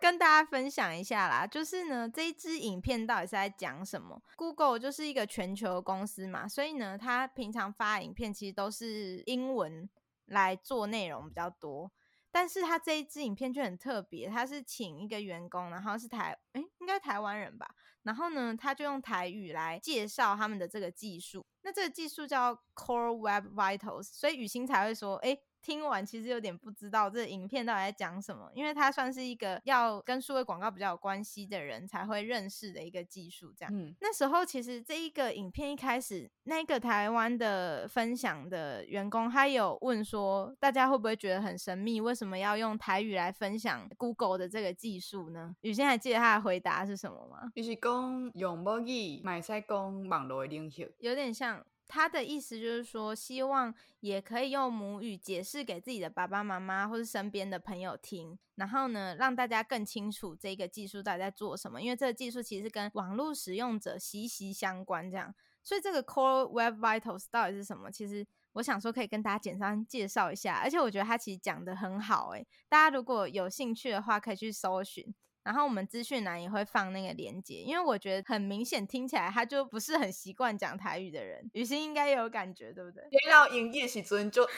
[0.03, 9.89] 跟大家分享一下啦，就是呢，这一支影片到底是在讲什么？Google 就是一个全球公司嘛，所以呢，他平常发影片其实都是英文
[10.25, 11.93] 来做内容比较多。
[12.33, 17.69] 但是他这一支影片就很特别，他是请一个员工，然后是台，诶，应该台湾人吧，
[18.03, 21.47] 然后呢，他就用台语来介绍他们的这个技术。
[21.63, 25.39] 那这个技术叫 Core Web Vitals，所以雨欣才会说，诶。
[25.63, 33.53] 听完其实有点不知道这影片到底在讲什么，因为它算是一个要跟数位广告比较有关系的人才会认识的一个技术。
[33.57, 42.01] 这样，嗯，那时候其实这一个影片一开始，那个台湾的分享的员工他有问说，大家会不会觉得很神秘？
[42.01, 45.55] 为什么要用台语来分享 Google 的这个技术呢？
[45.61, 47.53] 雨欣还记得他的回答是什么吗？
[47.55, 51.65] 就是讲用母语，买使讲网络的领域，有点像。
[51.95, 61.83] 他的意思就是说，希望也可以用母语解释给自己的爸爸妈妈或是身边的朋友听，然后呢，让大家更清楚这个技术到底在做什么。
[61.83, 65.35] 因为这个技术其实跟网络使用者息息相关，这样。
[65.63, 67.91] 所以这个 Core Web Vitals 到底是什么？
[67.91, 75.15] 其实我想说可以跟大家简单介绍一下，而且我觉得他其实讲得很好，诶，大家如果有兴趣的话，可以去搜寻。
[75.45, 83.03] 然后我们资讯栏也会放那个连接，因为我觉得很明显听起来他就不是很习惯讲台语的人，雨欣应该也有感觉，对不对？
[83.11, 84.49] 听到英语的时阵就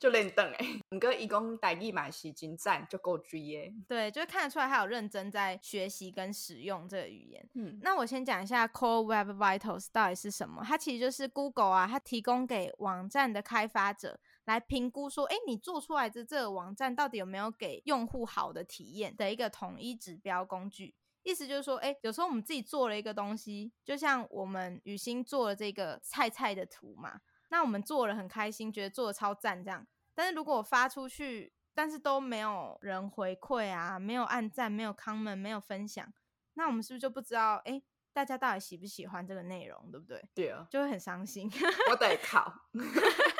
[0.00, 3.72] 就练凳哎， 不过伊讲台语嘛是真赞，就够追耶。
[3.88, 7.48] 对，就看得出来他有认真在学习跟使用这个语言。
[7.54, 14.18] 嗯，那我先讲一下 Core Web Vitals 到底是什么，它其实就是 Google 啊，它提供给网站的开发者。
[14.44, 20.94] 来评估说，哎，你做出来的这个网站到底有没有给用户好的体验的一个统一指标工具？
[21.22, 29.86] 意思就是说，哎，有时候我们自己做了一个东西，就像我们雨欣做了这个菜菜的图嘛，那我们做了很开心，觉得做的超赞这样。
[30.14, 36.12] 但是如果我发出去，但是都没有人回馈啊，没有按赞，没有 comment，没有分享，
[36.54, 37.80] 那我们是不是就不知道，哎，
[38.12, 40.28] 大家到底喜不喜欢这个内容，对不对？
[40.34, 41.48] 对啊，就会很伤心。
[41.88, 42.52] 我得靠。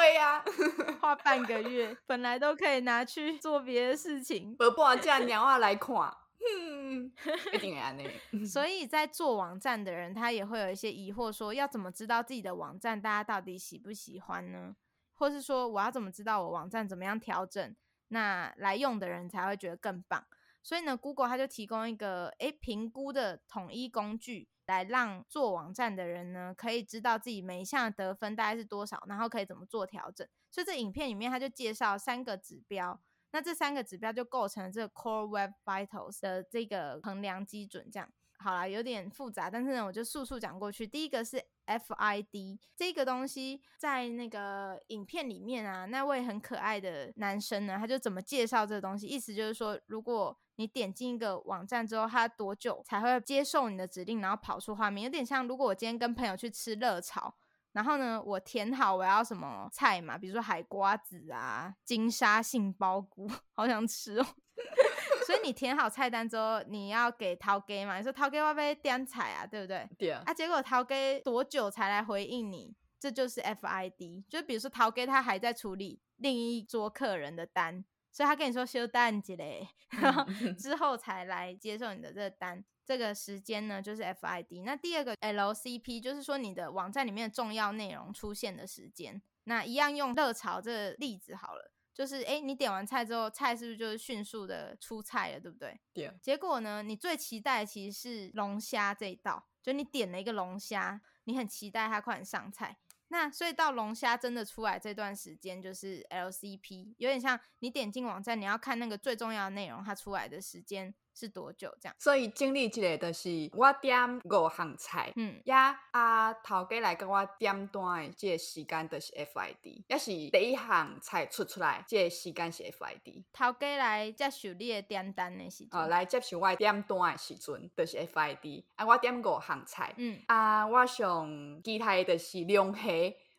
[0.00, 5.94] 炸灾我都不爱画啊， 画半个月，本来都可以拿去做别的事情，不把这样鸟啊来看，
[6.40, 7.12] 嗯，
[7.52, 7.76] 一定。
[8.46, 14.74] 所以在做网站的人，他也会有一些疑惑，说要怎么知道自己的网站大家到底喜不喜欢呢？
[15.14, 17.76] 或是说我要怎么知道我网站怎么样调整，
[18.08, 20.24] 那来用的人才会觉得更棒？
[20.62, 24.48] 所以呢，Google 它就提供一个诶评估的统一工具。
[24.66, 30.24] 来让做网站的人呢，可以知道自己每一项得分大概是多少，然后可以怎么做调整。
[30.48, 33.00] 所以这影片里面他就介绍三个指标，
[33.32, 37.90] 那这三个指标就构成了这个 Core Web Vitals 的这个衡量基准。
[37.90, 40.86] 这样好啦，有点复杂，但是呢，我就速速讲过去。
[40.86, 49.08] 第一个是 FID 这个东西，在那个影片里面啊，那位很可爱的男生呢，他就怎么介绍这个东西？
[49.08, 55.04] 意思就是说，如果你点进一个网站之后，它多久才会接受你的指令，然后跑出画面？
[55.04, 57.34] 有点像，如果我今天跟朋友去吃热炒，
[57.72, 64.26] 然后呢，我填好我要什么菜嘛，比如说海瓜子啊、金沙杏鲍菇，好想吃哦。
[65.26, 67.96] 所以你填好菜单之后，你要给涛哥嘛？
[67.96, 69.88] 你说头家我要点菜啊，对不对？
[69.96, 70.22] 对啊。
[70.26, 70.94] 啊，结果涛哥
[71.24, 72.76] 多久才来回应你？
[72.98, 77.82] 这就是 FID，就比如说涛哥他还在处理另一桌客人的单。
[78.12, 80.24] 所以他跟你说休单机嘞，然后
[80.58, 84.64] 之后才来接受你的这个单，这个时间呢就是 FID。
[84.64, 89.22] 那第二个 LCP 就是说你的网站里面的重要内容出现的时间。
[89.44, 95.80] 那一样用热炒这个例子好了，就是诶你点完菜之后，菜是不是就是迅速的出菜了，对不对？
[95.92, 96.12] 对。
[96.20, 102.76] 结果呢，你最期待的其实是龙虾这一道，就你点了一个龙虾，你很期待它快点上菜。
[103.12, 111.94] 那所以到龙虾真的出来这段时间，就是 LCP，有点像你点进网站，你要看那个最重要的内容，它出来的时间是多久这样。
[111.98, 123.24] 所以经历这个就是我点五项菜，嗯，呀啊头家来跟我点单的这个时间就是 FID，也是第一项菜出出来，这个时间是 FID。
[123.32, 128.64] 头家来接受你的点单的时阵，哦，来接受我点单的时阵，就是 FID。
[128.76, 132.82] 啊，我点五项菜，嗯，啊，我上期待的是龙虾。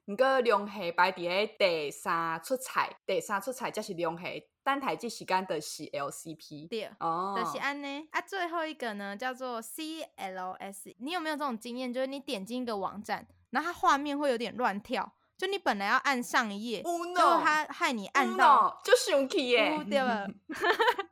[0.06, 4.28] 毋过龙虾摆伫咧第三出菜，第三出菜则是龙虾，
[4.64, 8.08] 等待即时间的是 LCP，对，哦，的是安呢。
[8.12, 11.92] 啊，最后一个呢叫做 CLS，你有没有这种经验？
[11.92, 20.28] 就是你点进一个网站，然后它画面会有点乱跳，就你本来要按上一页，就它害你按到就生气耶，对吧？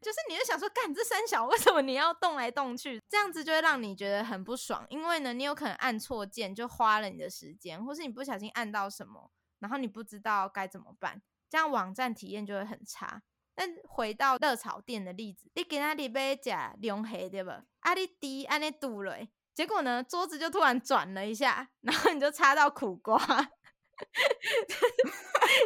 [0.00, 3.02] 就是你就想说，干这三小，为什么你要动来动去？
[3.08, 11.20] 这样子就会让你觉得很不爽，因为呢，你有可能按错键，就花了你的时间，或是你不小心按到什么，然后你不知道该怎么办，
[11.52, 13.20] 这样网站体验就会很差。
[13.56, 17.62] 那回到热炒店的例子，你给他里边加龙虾对吧？
[17.80, 19.18] 啊，你滴按你堵了，
[19.52, 23.18] 结果呢，桌子就突然转了一下，然后你就插到苦瓜。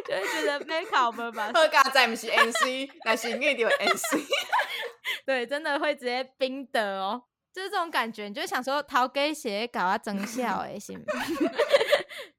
[0.05, 1.49] 就会觉得没 考分吧？
[1.53, 4.27] 好佳在不是 NC， 但是你就 NC。
[5.25, 7.23] 对，真的会直接冰的哦，
[7.53, 11.01] 就是这种感觉，你就想说逃给鞋搞啊增效哎，行，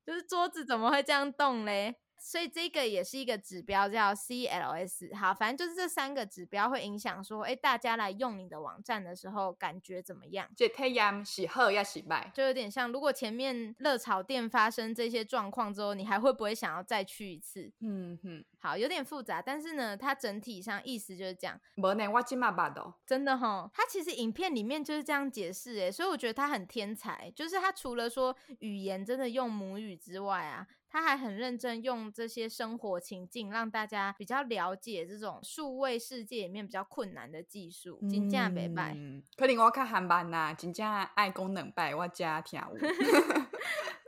[0.04, 1.96] 就是桌子怎么会这样动嘞？
[2.18, 5.16] 所以这个也是一个指标，叫 CLS。
[5.16, 10.48] 好，反正就是这三个指标会影响说，哎，大家来用你的网站的时候感觉怎么样？
[10.56, 17.72] 这体验是好要洗白，就有点像，如果前面热炒店发生这些状况之后，你还会不会想要再去一次？
[17.80, 21.58] 嗯哼，好，有点复杂，但是呢，它整体上意思就是这样。
[21.74, 30.66] 没呢，我今嘛巴都真的哈，它其实影片里面就是这样解释哎，所以我觉得他很天才，就是他除了说语言真的用母语之外啊。
[30.88, 37.98] 他还很认真用这些生活情境，让大家比较了解这种数位世界里面比较困难的技术。
[38.10, 42.76] 真正袂歹，可能我看韩版呐，真正爱讲两摆，我加听有。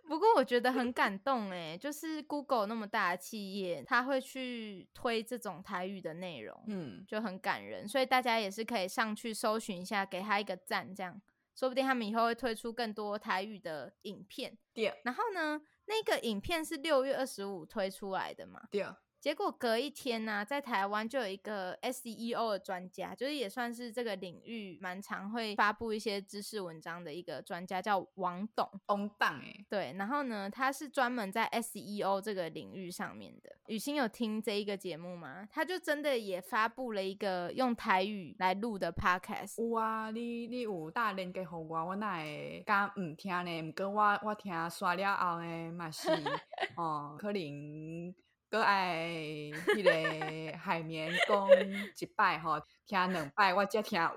[0.09, 7.87] 不过过我觉得很感动哎，就是 Google 那么大的企业，他会去推这种台语的内容，嗯，就很感人。
[7.87, 11.21] 所以大家也是可以上去搜寻一下，给他一个赞，这样
[11.55, 14.57] 说不定他们以后会推出更多台语的影片。
[14.75, 15.61] 对，然后呢，
[15.91, 18.63] 那个影片是六月二十五推出来的吗？
[18.71, 18.87] 对。
[19.21, 28.67] 结果隔一天呢、啊，在台湾就有一个 SEO 的专家，就是也算是这个领域蛮常会发布一些知识文章的一个专家，叫王董。
[28.87, 33.55] 王董哎，对，然后呢，他是专门在 SEO 这个领域上面的。
[33.67, 35.47] 雨欣有听这一个节目吗？
[35.53, 39.63] 他就真的也发布了一个用台语来录的 Podcast。
[39.63, 43.61] 有啊，你你有大连给我，我哪会敢唔听呢？
[43.61, 46.09] 唔过我我听刷了后呢，嘛是
[46.77, 48.15] 哦，可能。
[48.51, 49.07] 搁爱
[49.69, 51.49] 迄个海绵讲
[51.97, 54.09] 一摆吼，听两摆我才听有。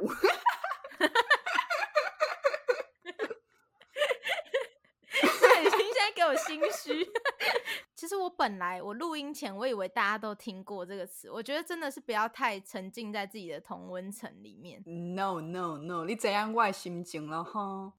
[5.39, 7.07] 蔡雨欣现在给我心虚。
[7.95, 14.81] 其实我本来我录音前我以为大家都听过这个词，我觉得真的是不要太沉浸在自己的同温层里面。
[15.15, 17.93] No no no，你知影我的心情了哈。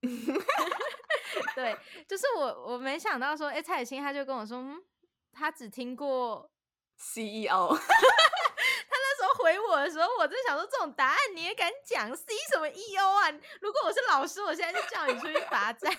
[1.54, 1.76] 对，
[2.08, 4.82] 就是我我没想到说，哎、欸，蔡雨欣他就跟我说，嗯。
[5.34, 6.50] 他只听过
[6.96, 13.30] CEO， 他那时候回我的时候，我就想说，这种答案你也敢讲？C 什么 EO 啊？
[13.60, 15.92] 如果我是老师，我现在就叫你出去罚站。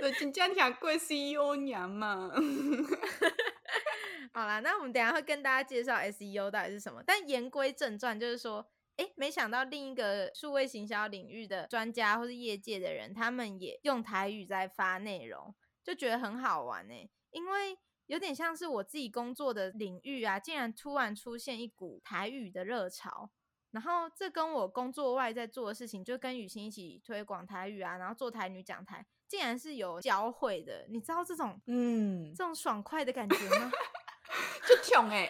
[0.00, 2.30] 对，真正听过 CEO 娘嘛。
[4.32, 7.02] 好啦，那我们等下会跟大家介绍 SEO 到底是什么。
[7.06, 8.66] 但言归正传，就是说，
[8.96, 17.78] 哎、欸，没想到另一个数位行销领域的专家或是业界的人，他们也用台语在发内容，就觉得很好玩呢、欸，因为。
[18.10, 23.30] 有点像是我自己工作的领域啊，竟然突然出现一股台语的热潮，
[23.70, 30.86] 然后这跟我工作外在做的事情，就跟雨欣一起推广台语啊，然后做台女讲台，竟然是有交汇的。
[30.88, 33.70] 你知道这种嗯这种爽快的感觉吗？
[34.66, 35.28] 就穷哎。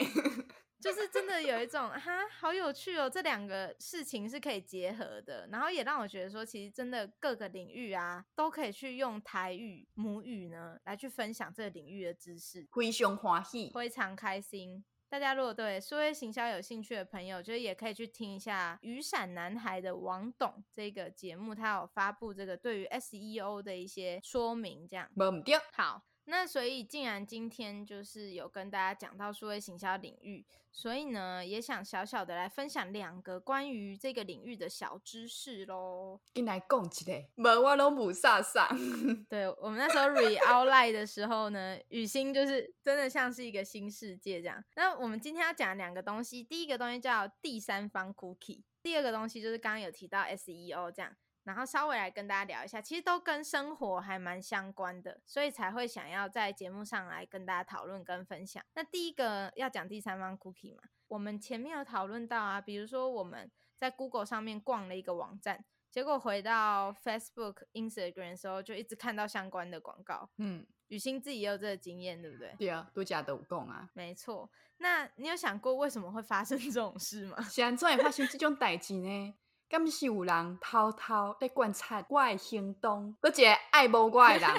[0.81, 3.09] 就是真的有一种哈，好有趣哦！
[3.09, 14.83] 这两个事情是可以结合的，然后也让我觉得说，其实真的各个领域啊，都可以去用台语母语呢来去分享这个领域的知识，非常欢喜，非常开心。
[15.09, 25.11] 大家如果对数位行销有兴趣的朋友，就也可以去听一下《雨伞男孩》的王董这个节目，他有发布这个对于 SEO 的一些说明，这样。
[25.14, 25.59] 没对。
[25.72, 26.03] 好。
[26.31, 36.20] 那所以，既然今天就是有跟大家讲到数位行销领域，所以呢，也想小小的来分享两个关于这个领域的小知识喽。
[36.33, 38.68] 跟来讲一个，无我拢无啥啥。
[39.28, 44.64] 对，我们那时候 re outline 的时候呢，雨欣就是真的像是一个新世界这样。
[44.76, 51.16] 那我们今天要讲两个东西，第一个东西叫第三方 cookie，第二个东西就是刚刚有提到 SEO 这样。
[51.51, 58.64] 然后稍微来跟大家聊一下，其实都跟生活还蛮相关的，所以才会想要在节目上来跟大家讨论跟分享。
[58.74, 70.30] 那第一个要讲第三方 cookie 嘛，我们前面有讨论到啊，比如说我们在 Google 上面逛了一个网站，结果回到 Facebook、Instagram 的时候，就一直看到相关的广告。
[70.36, 72.55] 嗯，雨欣自己也有这个经验，对不对？
[72.57, 73.90] 对啊，多假都共啊。
[73.92, 77.42] 没错，那你有想过为什么会发生这种事吗？
[77.51, 79.34] 现在会发生这种代志呢？
[79.71, 84.51] 敢是有人偷偷在观察我的行动，搁一个爱慕我的人，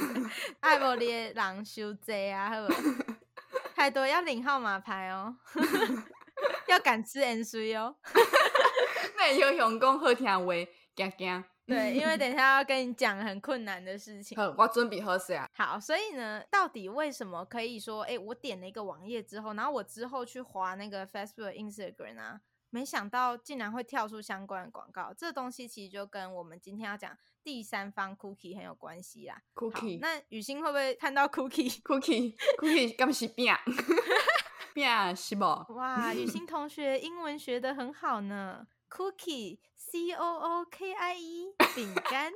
[0.60, 2.74] 爱慕你的人伤济啊，好不？
[3.74, 5.36] 太多要领号码牌哦，
[6.68, 7.94] 要敢吃盐水哦。
[9.16, 10.54] 那有用讲好听话，
[10.96, 11.44] 惊惊。
[11.66, 14.36] 对，因为等一下要跟你讲很困难的事情。
[14.36, 15.48] 好，我准备好势啊。
[15.54, 22.40] 好，所以呢，到底为什么可以说，哎、欸，我点了一个网页之后，然后我之后去划那个 Facebook、Instagram 啊？
[22.74, 29.40] 没想到竟然会跳出相关的广告，这东西其实就跟我们今天要讲第三方 cookie 很有关系啦。
[29.54, 33.54] cookie，那雨欣会不会看到 cookie？cookie，cookie，敢 是饼？
[34.74, 35.44] 饼是不？
[35.74, 38.66] 哇，雨欣同学英文学的很好呢。
[38.94, 42.32] Cookie，C O O K I E，饼干。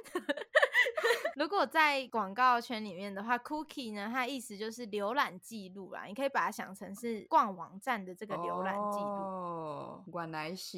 [1.37, 6.07] 如果在广告圈里面的话，Cookie 呢，它的意思就是浏览记录啦。
[6.07, 9.05] 你可以把它想成是逛网站的这个浏览记录。
[9.05, 10.77] 哦，原来是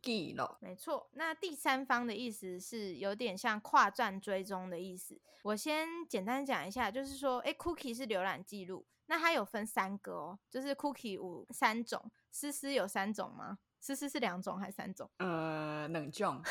[0.00, 0.46] 记录。
[0.60, 1.10] 没错。
[1.14, 5.20] 那第三方的意思是有点像跨站追踪的意思。
[5.42, 13.58] 我先简单讲一下，就是说，哎，Cookie 是浏览记录，那它有分三个哦，就是 Cookie 五三种，思思有三种吗？
[13.80, 15.08] 丝丝是两种还是三种？
[15.18, 16.42] 呃，两种，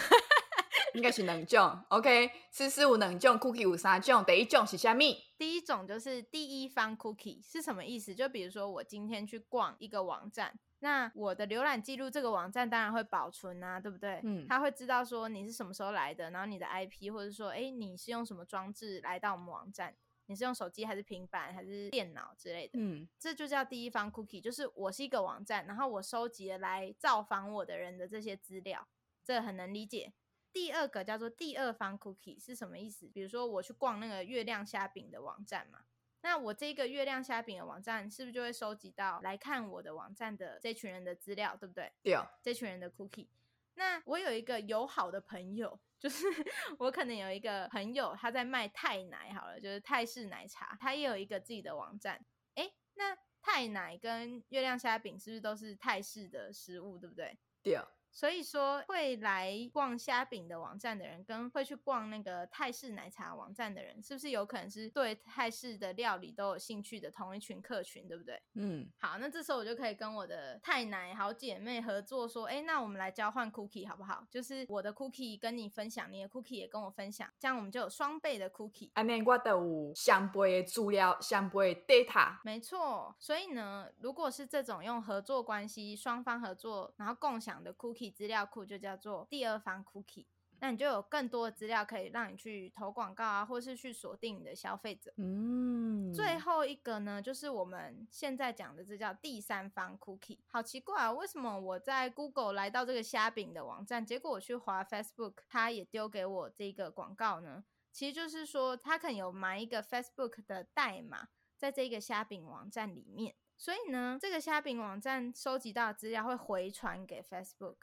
[0.94, 1.84] 应该是两种。
[1.90, 4.24] OK，思思有两种，cookie 有三种。
[4.24, 5.18] 第一种是虾米？
[5.38, 8.16] 第一种就是第一方 cookie 是什么意思？
[8.16, 14.22] 就比如说我今天去逛一个网站，那我的浏览记录这个网站当然会保存啊，对不对？
[14.24, 19.94] 嗯，他会知道说你是什么时候来的，然后你的 IP，或者说，哎，你是用什么装置来到我们网站。
[20.28, 22.80] 你是用手机还是平板还是电脑之类的。
[22.80, 28.88] 嗯，这就叫第一方 cookie，就是我是一个网站，然后我收集了来造访我的人的这些资料，
[29.24, 30.14] 这很能理解。
[30.52, 33.08] 第二个叫做第二方 cookie 是什么意思？
[33.08, 35.80] 比如说我去逛那个月亮虾饼的网站嘛，
[36.22, 41.92] 那我这个月亮虾饼的网站是不是就会收集到来看我的网站的这群人的资料，对不对？
[42.02, 43.28] 对，这群人的 cookie。
[43.74, 46.26] 那我有一个友好的朋友，就是
[46.80, 52.24] 我可能有一个朋友他在卖泰奶，好了，就是泰式奶茶，他也有一个自己的网站。
[52.56, 57.38] 诶，那泰奶跟月亮虾饼是不是都是泰式的食物，对不对？
[57.64, 57.80] 对。
[58.16, 68.42] 所以说，会来逛虾饼的网站的人，跟会去逛那个泰式奶茶网站的人，是不是有可能是对泰式的料理都有兴趣的同一群客群，对不对？
[68.54, 74.26] 嗯，好，那这时候我就可以跟我的泰奶好姐妹合作，说，哎，那我们来交换 cookie 好不好？
[74.32, 78.92] 就是我的 cookie 跟你分享，你的 cookie 也跟我分享，这样我们就有双倍的 cookie。
[78.94, 82.38] 安尼我都有双倍的资料，双倍的 data。
[82.46, 88.05] 没错，所以呢，如果是这种用合作关系，双方合作，然后共享的 cookie。
[88.12, 90.26] 资料库就叫做第二方 cookie，
[90.60, 95.14] 那你就有更多的资料可以让你去投广告啊，或是去锁定你的消费者。
[95.18, 100.40] 嗯，最后一个呢，就是我们现在讲的，这叫第三方 cookie。
[100.48, 107.66] 好奇怪啊，为什么我在 Google 来到这个虾饼的网站，结果我去滑 Facebook，它也丢给我这个广告呢？
[107.92, 117.76] 其实就是说，它可能有埋一个 Facebook 的代码在这个虾饼网站里面，所以呢，这个虾饼网站收集到的资料会回传给 Facebook。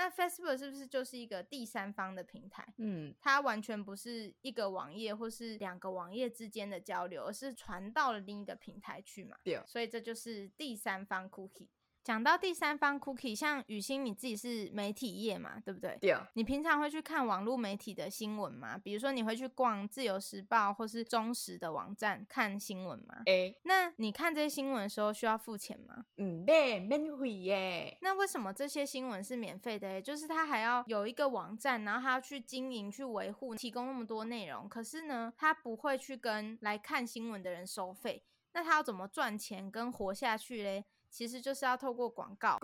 [0.00, 2.66] 那 Facebook 是不是就是一个第三方的平台？
[2.78, 9.36] 嗯，它完全不是一个网页或是两个网页之间的交流，而是传到了另一个平台去嘛？
[9.44, 11.68] 对，所以这就是第三方 cookie。
[12.10, 15.96] 讲到第三方 cookie，像雨欣你自己是媒体业嘛，对不对？
[16.00, 16.12] 对。
[16.34, 18.76] 你平常会去看网络媒体的新闻吗？
[18.76, 23.22] 比如说你会去逛自由时报或是中时的网站看新闻吗？
[23.26, 23.56] 欸。
[23.62, 26.04] 那你看这些新闻的时候需要付钱吗？
[26.16, 27.96] 嗯，对，免费耶。
[28.02, 30.02] 那为什么这些新闻是免费的？
[30.02, 38.24] 就是他还要有一个网站，然后他要去经营、去维护、提供那么多内容，可是呢，他不会去跟来看新闻的人收费。
[38.52, 40.84] 那他要怎么赚钱跟活下去嘞？
[41.10, 42.58] 其实就是要透过广告，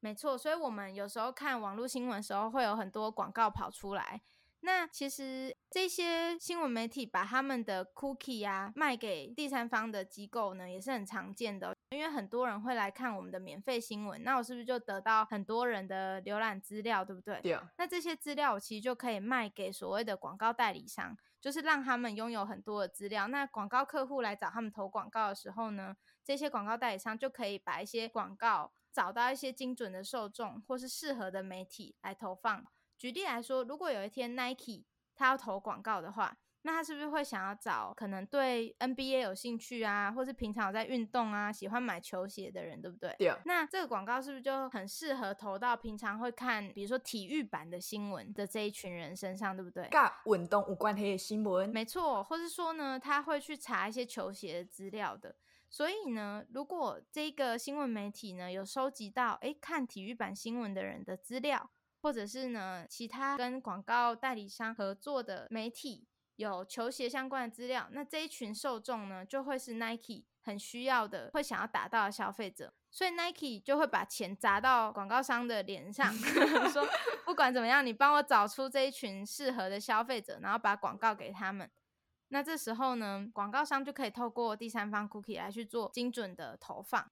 [0.00, 0.36] 没错。
[0.36, 4.22] 所以我们有时候看网络新闻的时候，会有很多广告跑出来。
[4.60, 11.76] 那其实这些新闻媒体把他们的 cookie 啊卖给第三方的机构呢，也是很常见的。
[11.90, 17.38] 因为很多人会来看我们的免费新闻，那我是不是就得到很多人的浏览资料，对不对？
[17.42, 17.60] 对。
[17.76, 23.28] 那这些资料我其实就可以卖给所谓的广告代理商，就是让他们拥有很多的资料。
[23.28, 25.94] 那广告客户来找他们投广告的时候呢，
[26.24, 32.64] 这些广告代理商就可以把一些广告找到一些精准的受众，或是适合的媒体来投放。
[32.96, 43.14] 举例来说，如果有一天 Nike 他要投广告的话，那他是不是会想要找可能对 NBA 有兴趣啊，或是平常有在运动啊，喜欢买球鞋的人，对不对？
[43.18, 43.34] 对。
[43.44, 49.86] 那这个广告是不是就很适合投到平常会看，比如说体育版的新闻的这一群人身上，对不对？
[49.90, 51.68] 跟运动无关系的新闻。
[51.68, 55.36] 没错，或是说呢，他会去查一些球鞋的资料的。
[55.74, 61.68] 所以呢，如果这个新闻媒体呢有收集到，诶，看体育版新闻的人的资料。
[62.00, 66.06] 或者是呢，其他跟广告代理商合作的媒体
[66.36, 76.12] 有球鞋相关的资料，那这一群受众呢，就会是 Nike 很需要的，会想要达到的消费者，所以 Nike 就会把钱砸到广告商的脸上，
[76.70, 76.86] 说
[77.26, 81.68] 不管怎么样，你帮我找出这一群适合的消费者，然后把广告给他们。
[82.34, 87.08] 那这时候呢，广告商就可以透过第三方 Cookie 来去做精准的投放。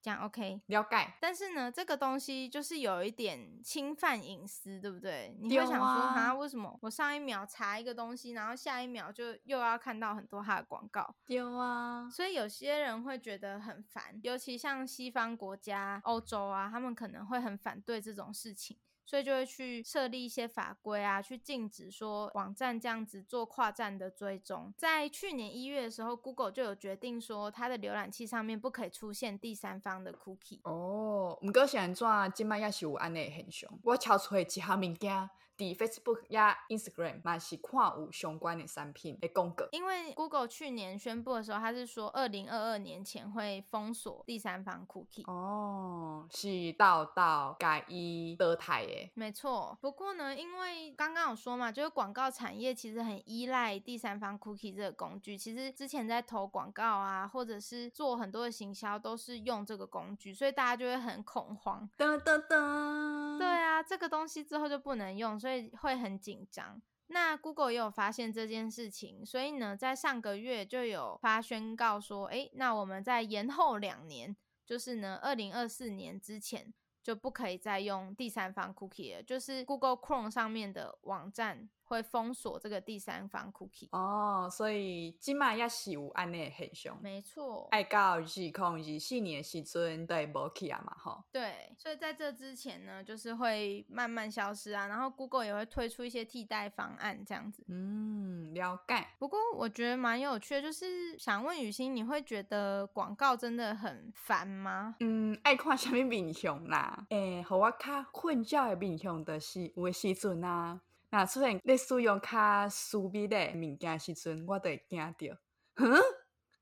[0.00, 1.12] 这样 OK，了解。
[1.20, 5.36] 但是呢，这个东西就是有一点侵犯隐私，对不对？
[5.38, 11.14] 你会想说，哈、啊，为什么我上一秒查一个东西，然后下一秒就又要看到很多它的广告？
[11.26, 12.08] 有啊。
[12.10, 18.78] 所以有些人会觉得很烦，尤其像西方国家、欧洲啊，他们可能会很反对这种事情。
[19.06, 24.72] 所以就会去设立一些法规啊，去禁止说网站这样子做跨站的追踪。
[24.76, 30.60] 在去年一月的时候，Google 就有决定说，它的浏览器上面不可以出现第三方的 cookie。
[30.64, 33.70] 哦，不过现在今麦也是有安尼现象。
[33.82, 35.30] 我超出一项物件。
[35.56, 39.66] 的 Facebook 呀，Instagram 嘛是看有相关的产品的广告。
[39.72, 45.30] 因为 Google 去年宣布的时候，他是说二零二二年前会封锁第三方 cookie。
[45.30, 49.10] 哦，是到到改一得台耶。
[49.14, 49.78] 没错。
[49.80, 55.38] 不过呢，因为刚刚有说嘛，就是广告产业其实很依赖第三方 cookie 这个工具。
[55.38, 61.88] 其实之前在投广告啊，或者是做很多的行销，都是用这个工具，所以大家就会很恐慌。
[61.96, 63.38] 噔噔噔。
[63.38, 65.38] 对啊，这个东西之后就不能用。
[65.44, 74.34] 所以会很紧张，那 Google 也有发现这件事情，所以呢，在上个月就有发宣告说，诶，那我们在延后两年，
[74.64, 76.72] 就是呢，二零二四年之前
[77.02, 81.68] 就不可以再用第三方 cookie 了，就是 Google Chrome 上面的网站。
[81.94, 87.68] 会封锁这个第三方 cookie 哦，所以今嘛也是有安内现象，没错。
[87.70, 91.24] 爱到二控二四年的时阵都会无去啊嘛，吼。
[91.32, 97.64] 对，所以在这之前呢，就是会慢慢消失啊，然后 Google 也会推出一些替代方案，这样子。
[97.68, 99.06] 嗯，了解。
[99.18, 104.96] 不过我觉得蛮有趣的，就是想问雨欣，你会觉得广告真的很烦吗？
[105.00, 107.06] 嗯，爱看什么面向啦？
[107.10, 110.80] 诶、欸，和我较困扰的面向的是有的时阵啊。
[111.14, 115.36] 那出现你使用较私密的物件时阵，我都会惊到。
[115.76, 115.96] 哼，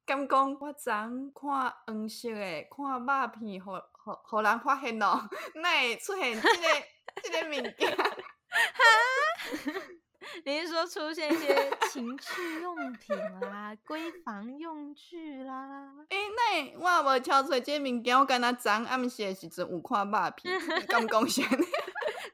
[0.05, 6.59] 敢讲我昨看黄色的看肉片，互互互人发现咯，那会出现这个
[7.22, 7.96] 这个物件？
[7.96, 8.84] 哈？
[10.44, 15.94] 你是说出现一些情趣用品啦、闺房用具啦？
[16.11, 21.42] 诶、欸，那我也无挑出来这个物件，我敢若昨暗时的时阵有看肉片，敢讲啥？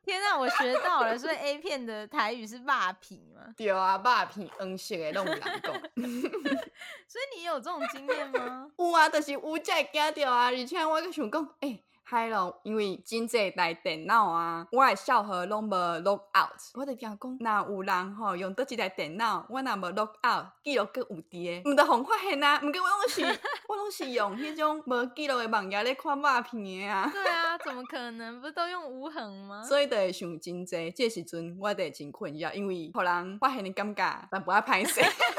[0.08, 1.16] 天啊，我学到了！
[1.18, 3.42] 所以 A 片的台语是霸屏吗？
[3.56, 5.72] 对啊，霸品嗯色的拢有人讲。
[7.06, 8.66] 所以你有这种经验吗？
[8.78, 10.46] 有啊，就是有才会惊到啊！
[10.46, 11.84] 而且我阁想讲，诶、欸。
[12.10, 22.58] 嗨咯，因为真济台电脑啊，我诶小号拢无 log out，我就惊讲，若有人吼用倒一台电脑，我若无 log out，记录阁有伫诶，毋得互发现啊！
[22.64, 23.22] 毋过我拢是，
[23.68, 27.10] 我拢是用迄种无记录诶网页咧看肉片诶啊。
[27.12, 28.40] 对啊，怎么 可能？
[28.40, 29.62] 不都用无痕吗？
[29.62, 35.02] 所以就会想真济，这时阵我就会真困扰，因为互人发现的感觉，但不爱歹势。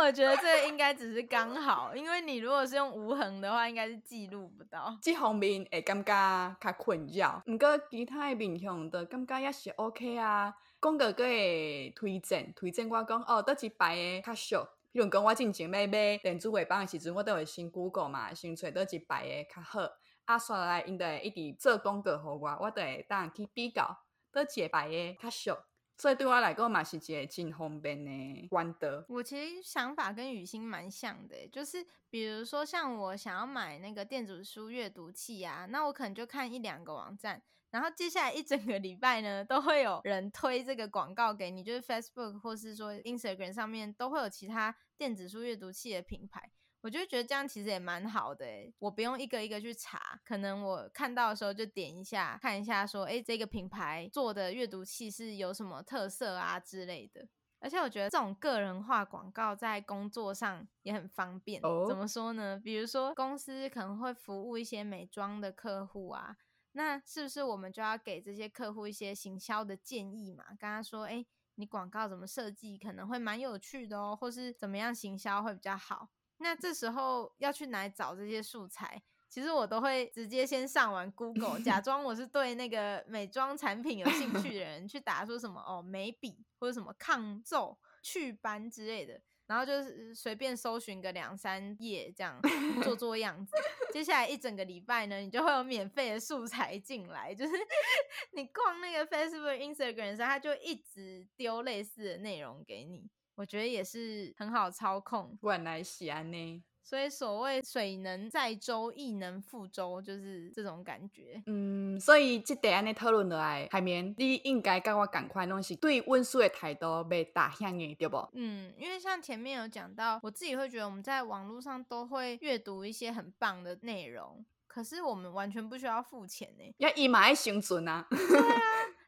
[0.00, 4.96] 我觉得这应该只是刚好，因为你如果是用无痕的话，应该是记录不到。
[5.02, 10.54] 这方面会感觉较困扰，不过其他的面向的感觉也是 OK 啊。
[10.80, 14.56] 讲个个会推荐，推荐我讲哦，倒一排的较俗。
[14.92, 19.80] 比如讲我进前买买电子尾巴的时阵，我都会先 Google 嘛，先找倒一排的较好。
[20.26, 23.98] 啊，刷来因就会一直做广告给我，我就会当去比较
[24.30, 25.52] 倒一排的较俗。
[25.98, 29.04] 所以对我来讲嘛，是一个真方便的管道。
[29.08, 46.50] 我其实想法跟雨欣蛮像的，就是比如说像我想要买那个电子书阅读器啊，那我可能就看一两个网站，然后接下来一整个礼拜呢，都会有人推这个广告给你，就是 Facebook 或是说 Instagram 上面都会有其他电子书阅读器的品牌。
[46.86, 57.26] 我就觉得这样其实也蛮好的诶，我不用一个一个去查，可能我看到的时候就点一下，看一下说，诶，这个品牌做的阅读器是有什么特色啊之类的。
[57.58, 61.60] 而且我觉得这种个人化广告在工作上也很方便。
[61.62, 61.88] Oh.
[61.88, 62.60] 怎么说呢？
[62.62, 66.36] 比如说公司可能会服务一些美妆的客户啊，
[66.70, 70.44] 那是不是我们就要给这些客户一些行销的建议嘛？
[70.50, 71.26] 跟他说，诶，
[71.56, 76.10] 你广告怎么设计可能会蛮有趣的哦，或是怎么样行销会比较好。
[76.38, 79.02] 那这时候要去哪里找这些素材？
[79.28, 92.40] 其实我都会直接先上完 Google，假装我是对那个美妆产品有兴趣的人，去打说什么哦眉笔或者什么抗皱祛斑之类的，然后就是随便搜寻个两三页这样
[92.82, 93.52] 做做样子。
[93.92, 97.52] 接下来一整个礼拜呢，你就会有免费的素材进来，就是
[98.32, 103.10] 你逛那个 Facebook、Instagram 上，它就一直丢类似的内容给你。
[103.36, 106.62] 我觉得也是很好操控，原来喜安呢。
[106.82, 111.42] 所以所谓水能载舟，亦能覆舟，就是这种感觉。
[111.46, 118.16] 嗯，所以这得安尼讨论落来，海绵，你应该跟我赶快拢是对温书的态度被打响的，对不？
[118.34, 126.72] 嗯，因为像前面有讲到，我自己会觉得我们在网络上都会阅读一些很棒的内容，可是我们完全不需要付钱呢。
[126.78, 128.06] 要伊嘛爱生存啊。
[128.14, 128.60] 对啊。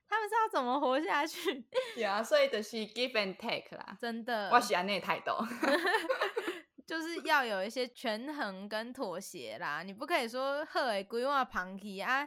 [0.08, 1.62] 他们是要怎么活下去？
[1.94, 4.50] 对啊，所以就是 give and take 啦，真的。
[4.52, 5.32] 我喜欢那态度。
[6.88, 12.26] 就是要有一些权衡跟妥协啦，你不可以说好的规划旁提啊，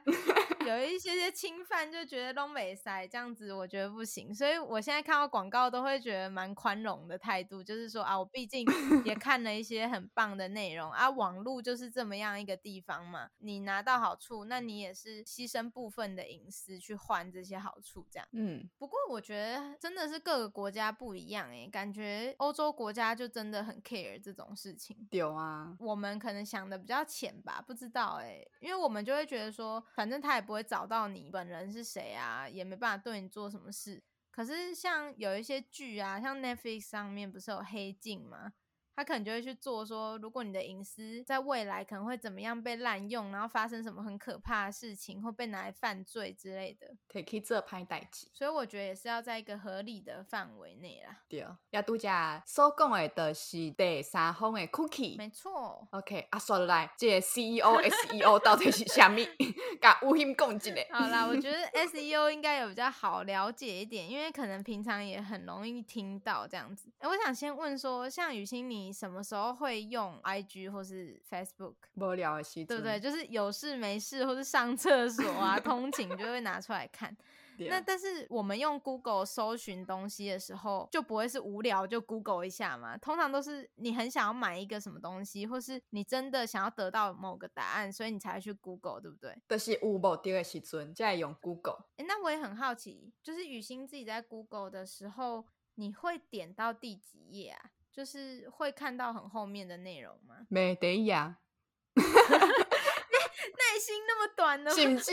[0.67, 4.31] 有一些些侵犯就觉得东北塞这样子，我觉得不行。
[4.31, 8.63] 所以我现在看到广告都会觉得蛮宽容的态度，就是说啊，我毕竟
[9.03, 18.27] 也看了一些很棒的内容啊，网络就是这么样一个地方嘛，你拿到好处，那你也是牺牲部分的隐私去换这些好处，这样。
[18.33, 24.49] 嗯，不过我觉得真的是各个国家不一样诶，感觉欧洲国家就真的很 care 这种。
[24.55, 34.03] 事情有啊，我们可能想的比较浅吧，不知道哎、欸，因为我们就会觉得说，反正他也不会找到你本人是谁啊，也没办法对你做什么事。
[34.31, 38.53] 可是像有一些剧啊，像 Netflix 上面不是有黑镜吗？
[38.95, 48.27] 他可能就会去做说，如果你的隐私在未来可能会怎么样被滥用，然后发生什么很可怕的事情，或被拿来犯罪之类的，可以做歹代志。
[48.33, 51.21] 所以我觉得也是要在一个合理的范围内啦。
[51.29, 52.07] 对，要拄只
[52.45, 55.17] 所讲的，都是第三方的 cookie。
[55.17, 55.87] 没错。
[55.91, 59.25] OK，啊，说来，这个 CEO、SEO 到底是啥咪？
[59.81, 60.73] 甲吴昕讲一下。
[60.91, 66.91] 好啦，我觉得 SEO 应该有比较好了解一点，因为可能平常也很容易听到这样子。
[66.99, 68.80] 我想先问说，像雨欣你。
[68.89, 71.75] 什么时候会用 IG 或是 Facebook？
[71.95, 72.97] 无聊的时，对不对？
[72.97, 77.13] 就是有事没事，或是上厕所啊、 通勤就会拿出来看。
[77.69, 82.97] 那但是我们用 Google 搜寻东西的时候，就不会是无聊就 Google 一下嘛？
[82.97, 89.37] 通常都是你很想要买一个什么东西，或是你真的想要得到某个答案，所以你才会去 Google，对不对？
[89.47, 91.85] 就是有目的的时阵才用 Google。
[91.97, 97.69] 哎，那我也很好奇，就是雨欣自己在 Google 的时候，你会点到第几页啊？
[97.91, 100.35] 就是会看到很后面的内容吗？
[100.49, 101.37] 没得呀，
[101.95, 102.03] 耐
[103.79, 104.71] 心那么短呢？
[104.71, 105.11] 甚至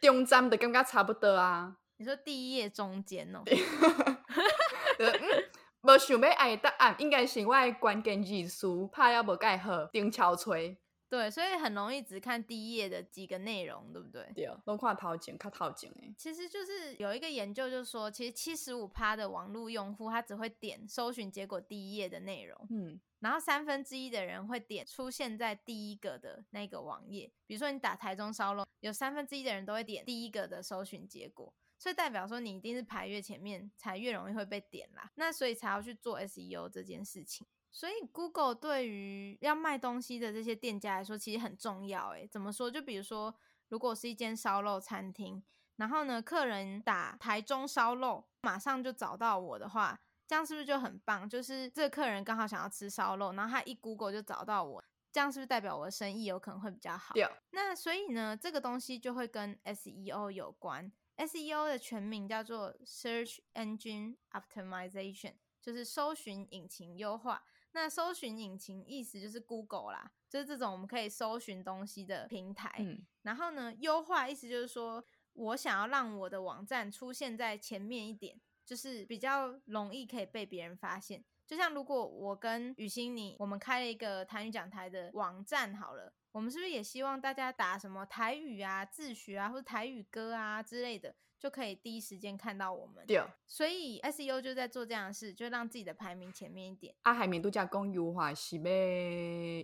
[0.00, 1.76] 中站的感觉差不多啊。
[1.96, 3.42] 你说第一页中间哦？
[4.98, 10.78] 喔，无想要爱答案，应该是我的关键字词拍了无介好，丁敲锤。
[11.14, 14.28] 对，所以很容易只看第一页的几个内容，对不对？
[14.34, 16.12] 对，都看头前，看头前诶。
[16.18, 27.30] 其实就是有一个研究，就是说，其实七十五趴的网络用户，他只会点搜寻结果第一页的内容，嗯，然后三分之一的人会点出现在第一个的那个网页。
[27.46, 35.12] 比如说你打台中烧肉，有三分之一的人都会点第一个的搜寻结果，所以代表说你一定是排越前面，才越容易会被点啦。
[35.14, 37.46] 那所以才要去做 SEO 这件事情。
[37.74, 42.10] 所以，Google 对于要卖东西的这些店家来说，其实很重要。
[42.10, 42.70] 诶，怎么说？
[42.70, 43.34] 就比如说，
[43.68, 45.42] 如果是一间烧肉餐厅，
[45.74, 51.28] 然后呢，客人打台中烧肉，马上就找到我的话，这样是不是就很棒？
[51.28, 57.12] 就是这个客人刚好想要吃烧肉，然后他一 Google 就找到我，这样是不是代表我的生意有可能会比较好？
[57.14, 57.28] 对。
[57.50, 60.92] 那所以呢，这个东西就会跟 SEO 有关。
[61.16, 67.42] SEO 的全名叫做 Search Engine Optimization，就是搜寻引擎优化。
[67.74, 72.72] 那搜寻引擎意思就是 Google 啦，就是这种我们可以搜寻东西的平台。
[72.78, 81.24] 嗯，然后呢，优化意思就是说我想要让我的网站出现在前面一点，就是比较容易可以被别人发现。
[81.46, 91.14] 就像如果我跟雨欣你，我们开了一个台语讲台的网站好了，我们是不是也希望大家打什么台语啊、自学啊，或者台语歌啊之类的？
[91.44, 96.94] 就可以第一时间看到我们，对，所以 SEO 就在做这样的事，就让自己的排名前面一点。
[97.02, 98.64] 啊，海绵度假讲优化是要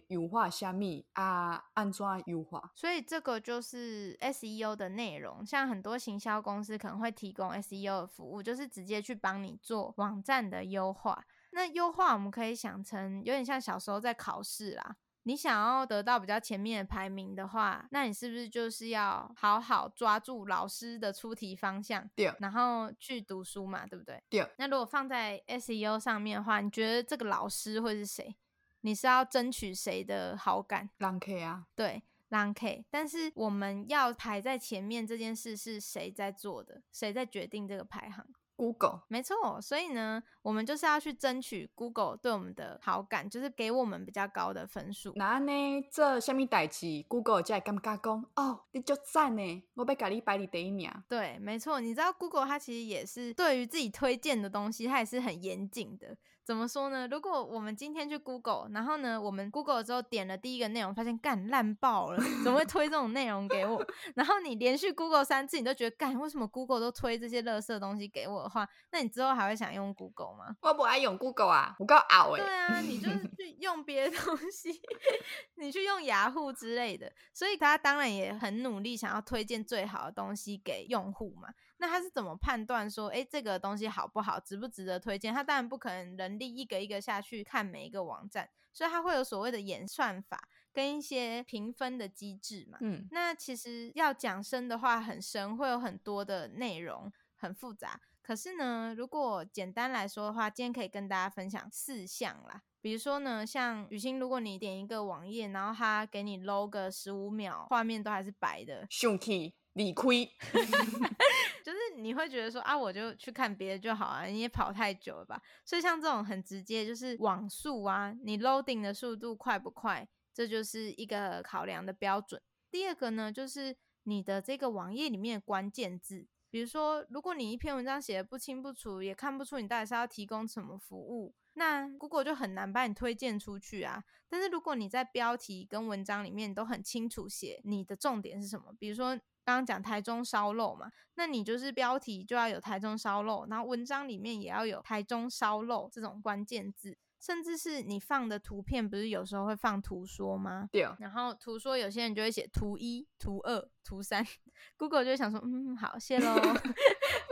[0.09, 1.71] 优化虾米啊？
[1.73, 2.71] 安怎优化？
[2.77, 5.47] 所以这个就是 SEO 的内容。
[5.47, 11.25] 像很多行销公司可能会提供 SEO 的服务，就是直接去帮你做网站的优化。
[11.53, 14.97] 那优化我们可以想成有点像小时候在考试啦。
[15.25, 24.23] 你想要得到比较前面的排名的话，那你是不是就是要好好抓住老师的出题方向，对，然后去读书嘛，对不对？
[24.31, 24.49] 对。
[24.57, 28.35] 那如果放在 SEO 上面的话，你觉得这个老师会是谁？
[28.81, 30.89] 你是要争取谁的好感？
[30.97, 32.87] 让 K 啊，对，让 K。
[32.91, 36.83] 但是我们要排在前面这件事是谁在做的？
[36.91, 38.27] 谁在决定这个排行
[38.61, 45.15] ？Google 没错，所以呢，我们就是要去争取 Google 对我们的好感，就是给我们比较高的分数。
[45.17, 45.53] 那呢，
[45.91, 50.93] 这下面代志？Google 才会感觉讲哦，你就赞呢，我被给你排你第一名。
[51.09, 56.15] 对，没错，你知道 Google 它其实也是对于自己推荐的东西，它也是很严谨的。
[56.51, 57.07] 怎么说呢？
[57.07, 63.81] 如果我们今天去 Google，然后呢，我们 Google 之后点了第一个内容，发现干烂爆了，怎么会推这种内容给我？
[64.17, 70.57] 然后你连续 Google 三次，你都觉得干，为什么 Google 都推这些垃圾东西给我的话，那你之后还会想用 Google 吗？
[70.63, 72.41] 我不爱用 Google 啊，我够傲哎。
[72.41, 74.73] 对啊，你就去用别的东西，
[75.55, 81.49] 你去用雅虎之类的，所以他当然也很努力，想要推荐最好的东西给用户嘛。
[81.81, 85.33] 那他是怎么判断说，哎，这个东西好不好，值不值得推荐？
[85.33, 92.77] 他当然不可能人力一个一个下去看每一个网站，所以他会有所谓的演算法跟一些评分的机制嘛。
[92.83, 97.99] 嗯，那其实要讲深的话很深，会有很多的内容，很复杂。
[98.21, 102.63] 可是呢，如果简单来说的话，今天可以跟大家分享四项啦。
[102.83, 110.31] 比如说呢，像雨欣，如果你点一个网页，然后他给你 load 个十五秒，画面都还是白的，生气理亏。
[111.65, 115.41] 就是你会觉得说啊，我就去看别的就好啊，你也跑太久了吧？
[115.65, 122.41] 所以像这种很直接，就是网速啊，你 loading 的速度快不快，这就是一个考量的标准。
[122.71, 134.03] 第二个呢，就是你的这个网页里面的关键字，比如说，如果你一篇文章写得不清不楚，也看不出你到底是要提供什么服务，那 Google 就很难把你推荐出去啊。
[134.29, 146.97] 但是如果你在标题跟文章里面都很清楚写你的重点是什么，比如说刚刚讲台中烧肉嘛，那你就是标题就要有台中烧肉，然后文章里面也要有台中烧肉这种关键字。
[147.21, 150.67] 甚至是你放的图片，不是有时候会放图说吗？
[150.73, 150.89] 对。
[150.99, 154.27] 然后图说有些人就会写图一、图二、图三，
[154.79, 156.35] Google 就会想说，嗯，好，谢喽，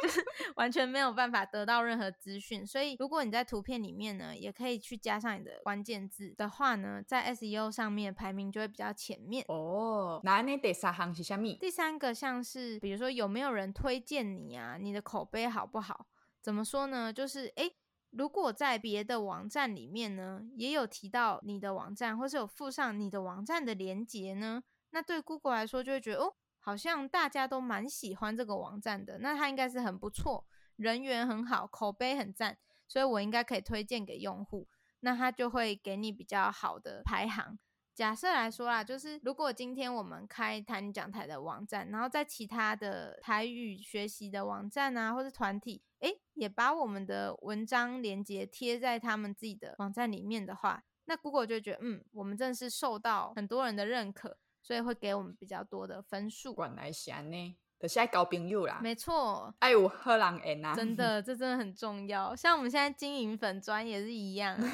[0.02, 0.24] 就是
[0.56, 2.66] 完全没有办法得到任何资讯。
[2.66, 9.44] 所以如果你在图片里面呢，也可以去加上你的关键字的话呢，在 SEO 上面排名就会比较前面。
[9.48, 11.56] 哦，那你第三行是什么？
[11.60, 14.76] 第三个像是比如说有没有人推荐你啊？
[14.80, 16.06] 你的口碑好不好？
[16.40, 17.12] 怎么说呢？
[17.12, 17.74] 就是诶。
[18.12, 30.44] 如果在别的网站里面呢，也有提到你的网站，或是有附上你的网站的连接呢，那对 Google 来说就会觉得哦，好像大家都蛮喜欢这个网站的，那它应该是很不错，
[30.76, 34.68] 人缘很好，口碑很赞，所以我应该可以推荐给用户，
[35.00, 37.58] 那它就会给你比较好的排行。
[37.94, 56.54] 假设来说啦，就是如果今天我们开台女讲台的网站，然后在其他的台语学习的网站啊，或是团体，诶，也把我们的文章连接贴在他们自己的网站里面的话，那 Google 就觉得，嗯，我们真的是受到很多人的认可，所以会给我们比较多的分数。
[56.58, 58.80] 原来是呢，就是爱交朋友啦。
[58.82, 60.74] 没错，爱有好人缘啊。
[60.74, 62.34] 真的，这真的很重要。
[62.34, 64.58] 像我们现在经营粉专也是一样。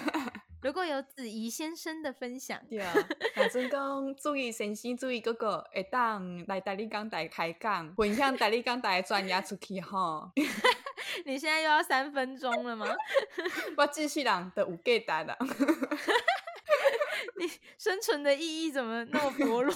[0.63, 2.91] 如果有子怡先生的分享，对啊，
[3.37, 10.33] 反正讲注意先生，注意哥哥，会当来大立讲台开讲，分享大立讲台的专业出去哈。
[11.27, 12.87] 你现在又要三分钟了吗？
[13.77, 15.39] 我继续人都有价值的。
[17.37, 19.75] 你生存的意义怎么那么薄弱？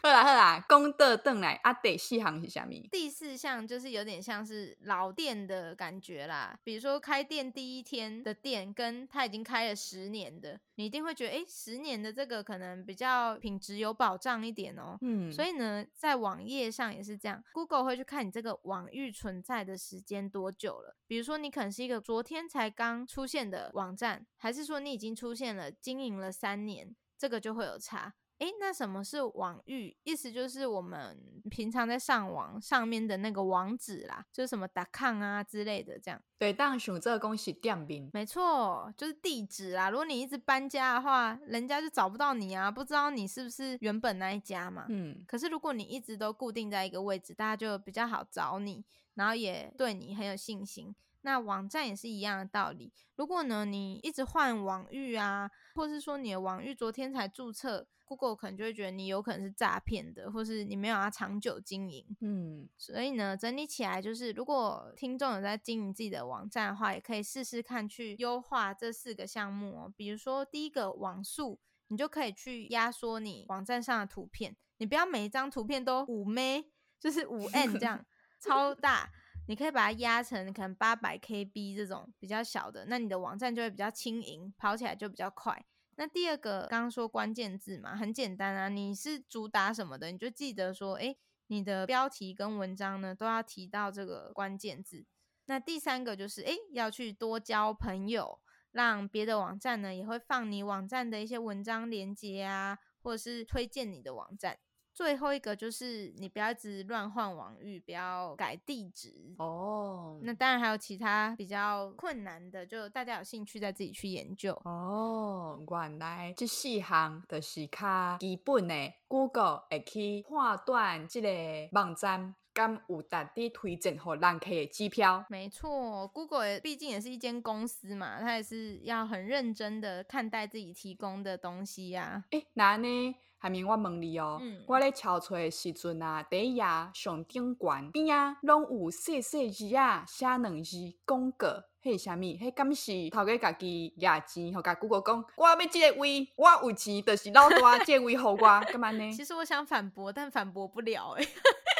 [0.00, 2.88] 好啦好啦，功德转来啊，第四项是啥物？
[2.90, 14.98] 第四项就是有点像是老店的感觉啦，比如说开店第一天的店，跟他已经开了十年的，你一定会觉得，哎、欸，十年的这个可能比较品质有保障一点哦、喔。
[15.00, 20.96] 嗯，所以呢，在网页上也是这样，Google 会去看你这个网域存在的时间多久了。
[21.08, 28.14] 比如说，你可能是一个昨天才刚出现的网站，还是说你已经出现了经营了三年，这个就会有差。
[28.38, 29.96] 诶，那什么是网域？
[30.04, 31.18] 意思就是我们
[31.50, 36.22] 平常在上网上面的那个网址啦，就是什么 .com 啊之类的，这样。
[36.38, 38.08] 对，当选这个公司店名。
[38.12, 39.90] 没错，就是地址啦。
[39.90, 44.86] 如果你一直搬家的话，人家就找不到你啊，不知道你是不是原本那一家嘛。
[44.88, 45.24] 嗯。
[45.26, 48.84] 可是如果你一直都固定在一个位置，大家就比较好找你，
[49.14, 50.94] 然后也对你很有信心。
[51.28, 52.90] 那网站也是一样的道理。
[53.16, 57.86] 如果呢，你一直换网域啊，或是说你的网域昨天才注册。
[58.08, 62.16] Google 可能就会觉得你有可能是诈骗的，或是你没有要长久经营。
[62.22, 69.92] 嗯，所以呢，整理起来就是，如果听众有在经营自己的网站的话，也可以试试看去优化这四个项目哦。
[69.94, 76.62] 比如说，第一个网速，你就可以去压缩你网站上的图片，你不要每一张图片都五 M，
[76.98, 78.02] 就是五 N 这样
[78.40, 79.10] 超大，
[79.48, 85.64] 你可以把它压成可能八百 KB 这种比较小的，那你的网站就会比较轻盈，跑起来就比较快。
[85.96, 95.06] 那第二个，刚刚说关键字嘛，很简单啊，你是主打什么的，你就记得说，诶，你的标题跟文章呢都要提到这个关键字。
[95.46, 98.38] 那第三个就是，诶，要去多交朋友，
[98.72, 104.58] 让别的网站呢也会放你网站的一些文章连接啊，或者是推荐你的网站。
[104.98, 110.16] 最后一个就是你不要一直乱换网域，不要改地址哦。
[110.16, 110.24] Oh.
[110.24, 115.56] 那当然还有其他比较困难的，就大家有兴趣再自己去研究哦。
[115.56, 118.74] Oh, 原来这四行都是较基本的
[119.06, 121.28] ，Google 会去判断这个
[121.70, 125.24] 网站敢有值得推荐和人客的机票。
[125.28, 132.24] 没错，Google 也毕竟也是一间公司嘛，它也是要很认真的看待自己提供的东西呀、啊。
[132.30, 133.14] 诶，那呢？
[133.40, 141.46] 下面我问你哦，嗯、我咧敲出诶时阵啊，第一页上顶悬边啊，拢有细细字啊，写两字广告，
[141.82, 142.20] 迄是啥物？
[142.20, 148.36] 迄敢是头家家己压钱，互甲 Google 讲，我要即个位，我有钱，就是老大即个位互我，
[148.66, 149.12] 干嘛呢？
[149.12, 151.28] 其实我想反驳，但反驳不了诶。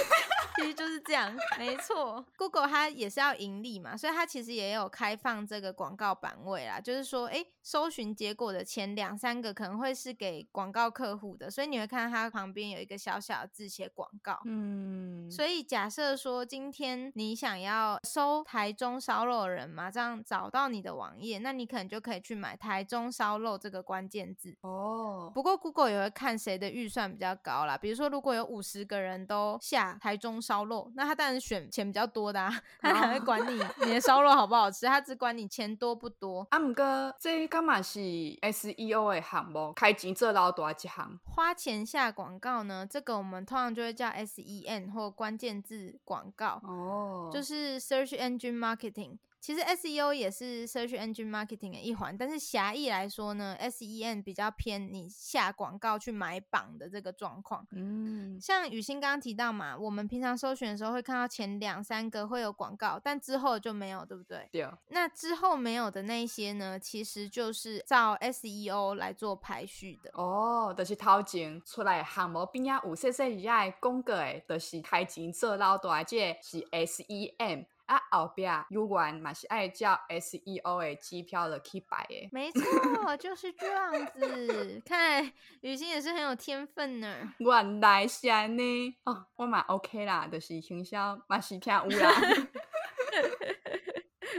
[0.58, 2.26] 其实就是这样，没错。
[2.36, 6.80] Google 它也是要盈利嘛，所以它其实也有开放这个广告版位啦。
[6.82, 14.42] 就是说，诶，搜寻结果的前两三个可能会是给广告客户的，所以你会看到它旁边有一个小小的字写广告。
[14.46, 24.58] 嗯，所以假设说今天你想要搜台中烧肉的人嘛，这样找到你的网页，那你可能就可以去买台中烧肉这个关键字。
[24.62, 27.78] 哦，不过 Google 也会看谁的预算比较高啦。
[27.78, 30.42] 比如说，如果有五十个人都下台中。
[30.48, 34.86] 烧肉，那他当然选钱比较多的，啊，他哪会管你 你的烧肉好不好吃？
[34.86, 36.48] 他只管你钱多不多。
[36.52, 39.74] 阿姆哥这干嘛是 SEO 的项目？
[39.74, 42.88] 开钱做老大一行，花钱下广告呢？
[42.90, 49.18] 这个我们通常就会叫 SEM 或关键字广告哦，就是 Search Engine Marketing。
[49.48, 57.66] 其实 SEO 也是 Search Engine Marketing 的一环，但是狭义来说呢，SEM 比较偏你下广告去买榜的这个状况。
[57.72, 64.50] 嗯，像雨欣刚刚提到嘛，我们平常搜寻的时候会看到前两三个会有广告，但之后就没有，对不对？
[64.52, 64.68] 对。
[64.90, 70.12] 那之后没有的那些呢，其实就是照 SEO 来做排序的。
[70.16, 77.66] 哦，就是头前出来项目边啊，有细细一下广告诶，就是开钱做老大，这是 SEM。
[77.88, 84.82] 啊，后壁有关嘛是爱叫 SEO 的机票的去摆的，没错，就是这样子。
[84.86, 87.34] 看来雨欣也是很有天分呢。
[87.40, 92.12] 原来是安尼哦，我嘛 OK 啦，就是行销嘛是听有啦。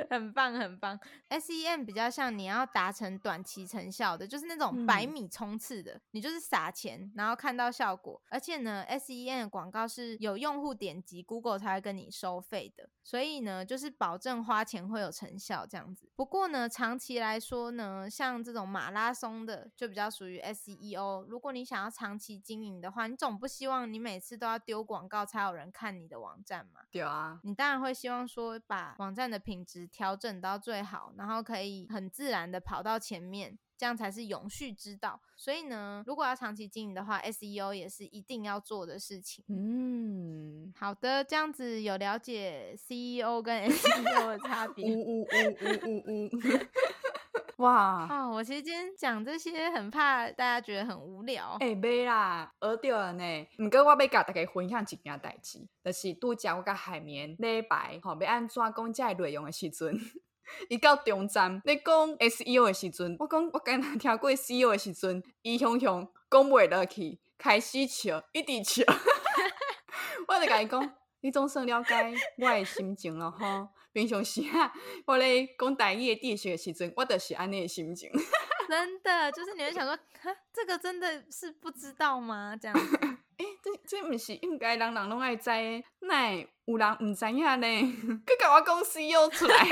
[0.09, 0.99] 很棒，很棒。
[1.29, 8.21] SEM 比较像你要达成短期成效的，就是那种百米冲刺的，嗯、你就是撒钱，然后看到效果。
[8.31, 12.89] 而且呢，SEM 的广告是有用户点击，Google 才会跟你收费的。
[13.03, 16.11] 所以呢，就是保证花钱会有成效这样子。
[16.15, 21.25] 不过呢，长期来说呢，像这种马拉松的，就比较属于 SEO。
[21.25, 26.81] 如果你想要长期经营的话，你总不希望你每次都要丢广告才有人看你的网站嘛？
[26.91, 27.41] 对啊。
[27.45, 35.21] 你当然会希望说，把网站的品质调整到最好，然后可以很自然的跑到前面，这样才是永续之道。
[35.37, 39.45] 所以呢，如果要长期经营的话，SEO 也是一定要做的事情。
[39.49, 44.89] 嗯，好的，这样子有了解 CEO 跟 SEO 的差别。
[44.89, 46.31] 呜呜呜呜呜呜。
[47.59, 51.57] 哇哦，我其实今天讲这些，很怕大家觉得很无聊。
[51.59, 53.47] 哎、欸，没啦，学到了呢。
[53.57, 59.99] 不过我要甲大家分享一件代志，就是拄则我甲海绵礼拜吼，要安怎讲这个内容的时阵。
[60.71, 68.85] 伊到中站，你讲 SEO 的时阵，我讲我刚刚听过 SEO 的时阵，伊雄雄讲袂落去，开始笑，一直笑。
[70.29, 73.69] 我就甲伊讲，你总算了解我的心情了吼。
[73.93, 74.72] 平常时啊，
[75.07, 78.11] 我咧讲台语的地学的时阵，我就是安尼的心情。
[78.68, 82.55] 真的，就是你会想说，哈，这个真的是不知道吗？
[82.61, 82.99] 这样子，
[83.62, 85.51] 这这不是应该人人拢爱知，
[86.01, 87.66] 奈有人唔知影呢？
[88.26, 89.66] 佮甲我讲 CEO 出来，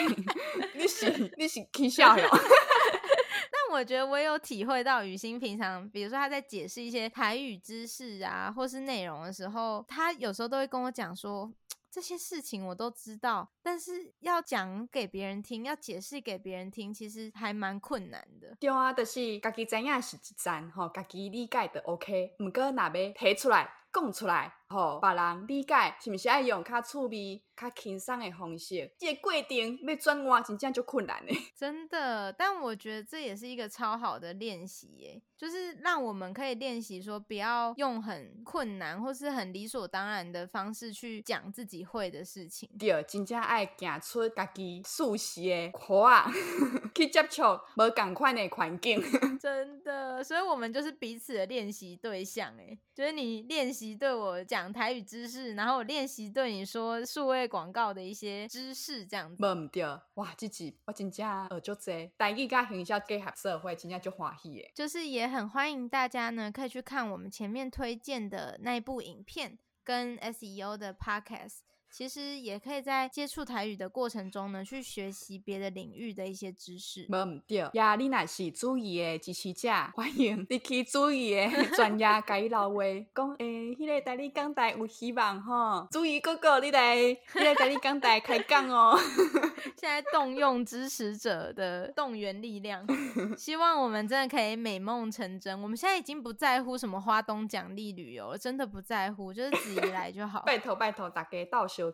[0.75, 2.27] 你是你是起笑哟。
[2.33, 11.53] 但我觉得我有体会到雨欣平常，比如说他在解释一些台语知识啊，或是内容的时候，他有时候都会跟我讲说。
[11.97, 18.55] 这些事情我都知道，但是要讲给别人听，要解释给别人听，其实还蛮困难的。
[18.61, 22.35] 对啊，就是家己知影是一赞，吼，家己理解的 OK。
[22.41, 27.43] 唔过若要提出来讲出来，吼，别人理解是毋是爱用较趣味？
[27.59, 31.33] 较轻松的方式，这个过程要转换真正就困难呢。
[31.57, 42.69] 真的，但我觉得这也是一个超好的练习耶，就是让我们可以练习说，不要用很困难或是很理所当然的方式去讲自己会的事情。
[42.79, 46.31] 对，真正爱行出家己熟悉的壳啊，
[46.95, 47.43] 去接触
[47.77, 49.01] 无共款的环境。
[49.41, 59.43] 真的，所以我们就是彼此的练习对象哎，就是你练习对我讲台语知识，然后我练习对你说数位广告的一些知识，这样子。
[59.43, 59.85] 无毋对，
[60.15, 64.73] 哇，这集我真正学足济，台语甲营销结合社会，真正就欢喜耶。
[64.75, 71.59] 就是也很欢迎大家呢，可以去看我们前面推荐的那一部影片，跟 SEO 的 Podcast。
[71.91, 77.07] 其实也可以在接触台语的过程中呢，去学习别的领域的一些知识。
[77.09, 82.83] 无毋对，呀，你若是注意的支持者，欢迎你去注意的专业甲伊留话，
[83.15, 85.89] 讲诶，迄、那个台语讲台有希望吼。
[85.91, 88.99] 注意哥哥，你来，迄个台你讲台开讲哦。
[89.79, 92.87] 现在动用支持者的动员力量，
[93.39, 95.61] 希望我们真的可以美梦成真。
[95.63, 100.43] 我们现在已经不在乎什么花东奖励旅游了，真的不在乎，就是自己来就好。
[100.45, 101.86] 拜托拜托，大家到时。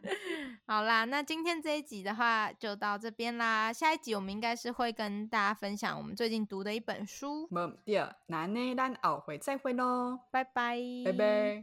[0.66, 3.72] 好啦，那今天这一集的话就到这边啦。
[3.72, 7.46] 下一集我们应该是会跟大家分享我们最近读的一本书。
[7.50, 11.62] 没对，那呢，咱后会再会喽，拜拜，拜拜。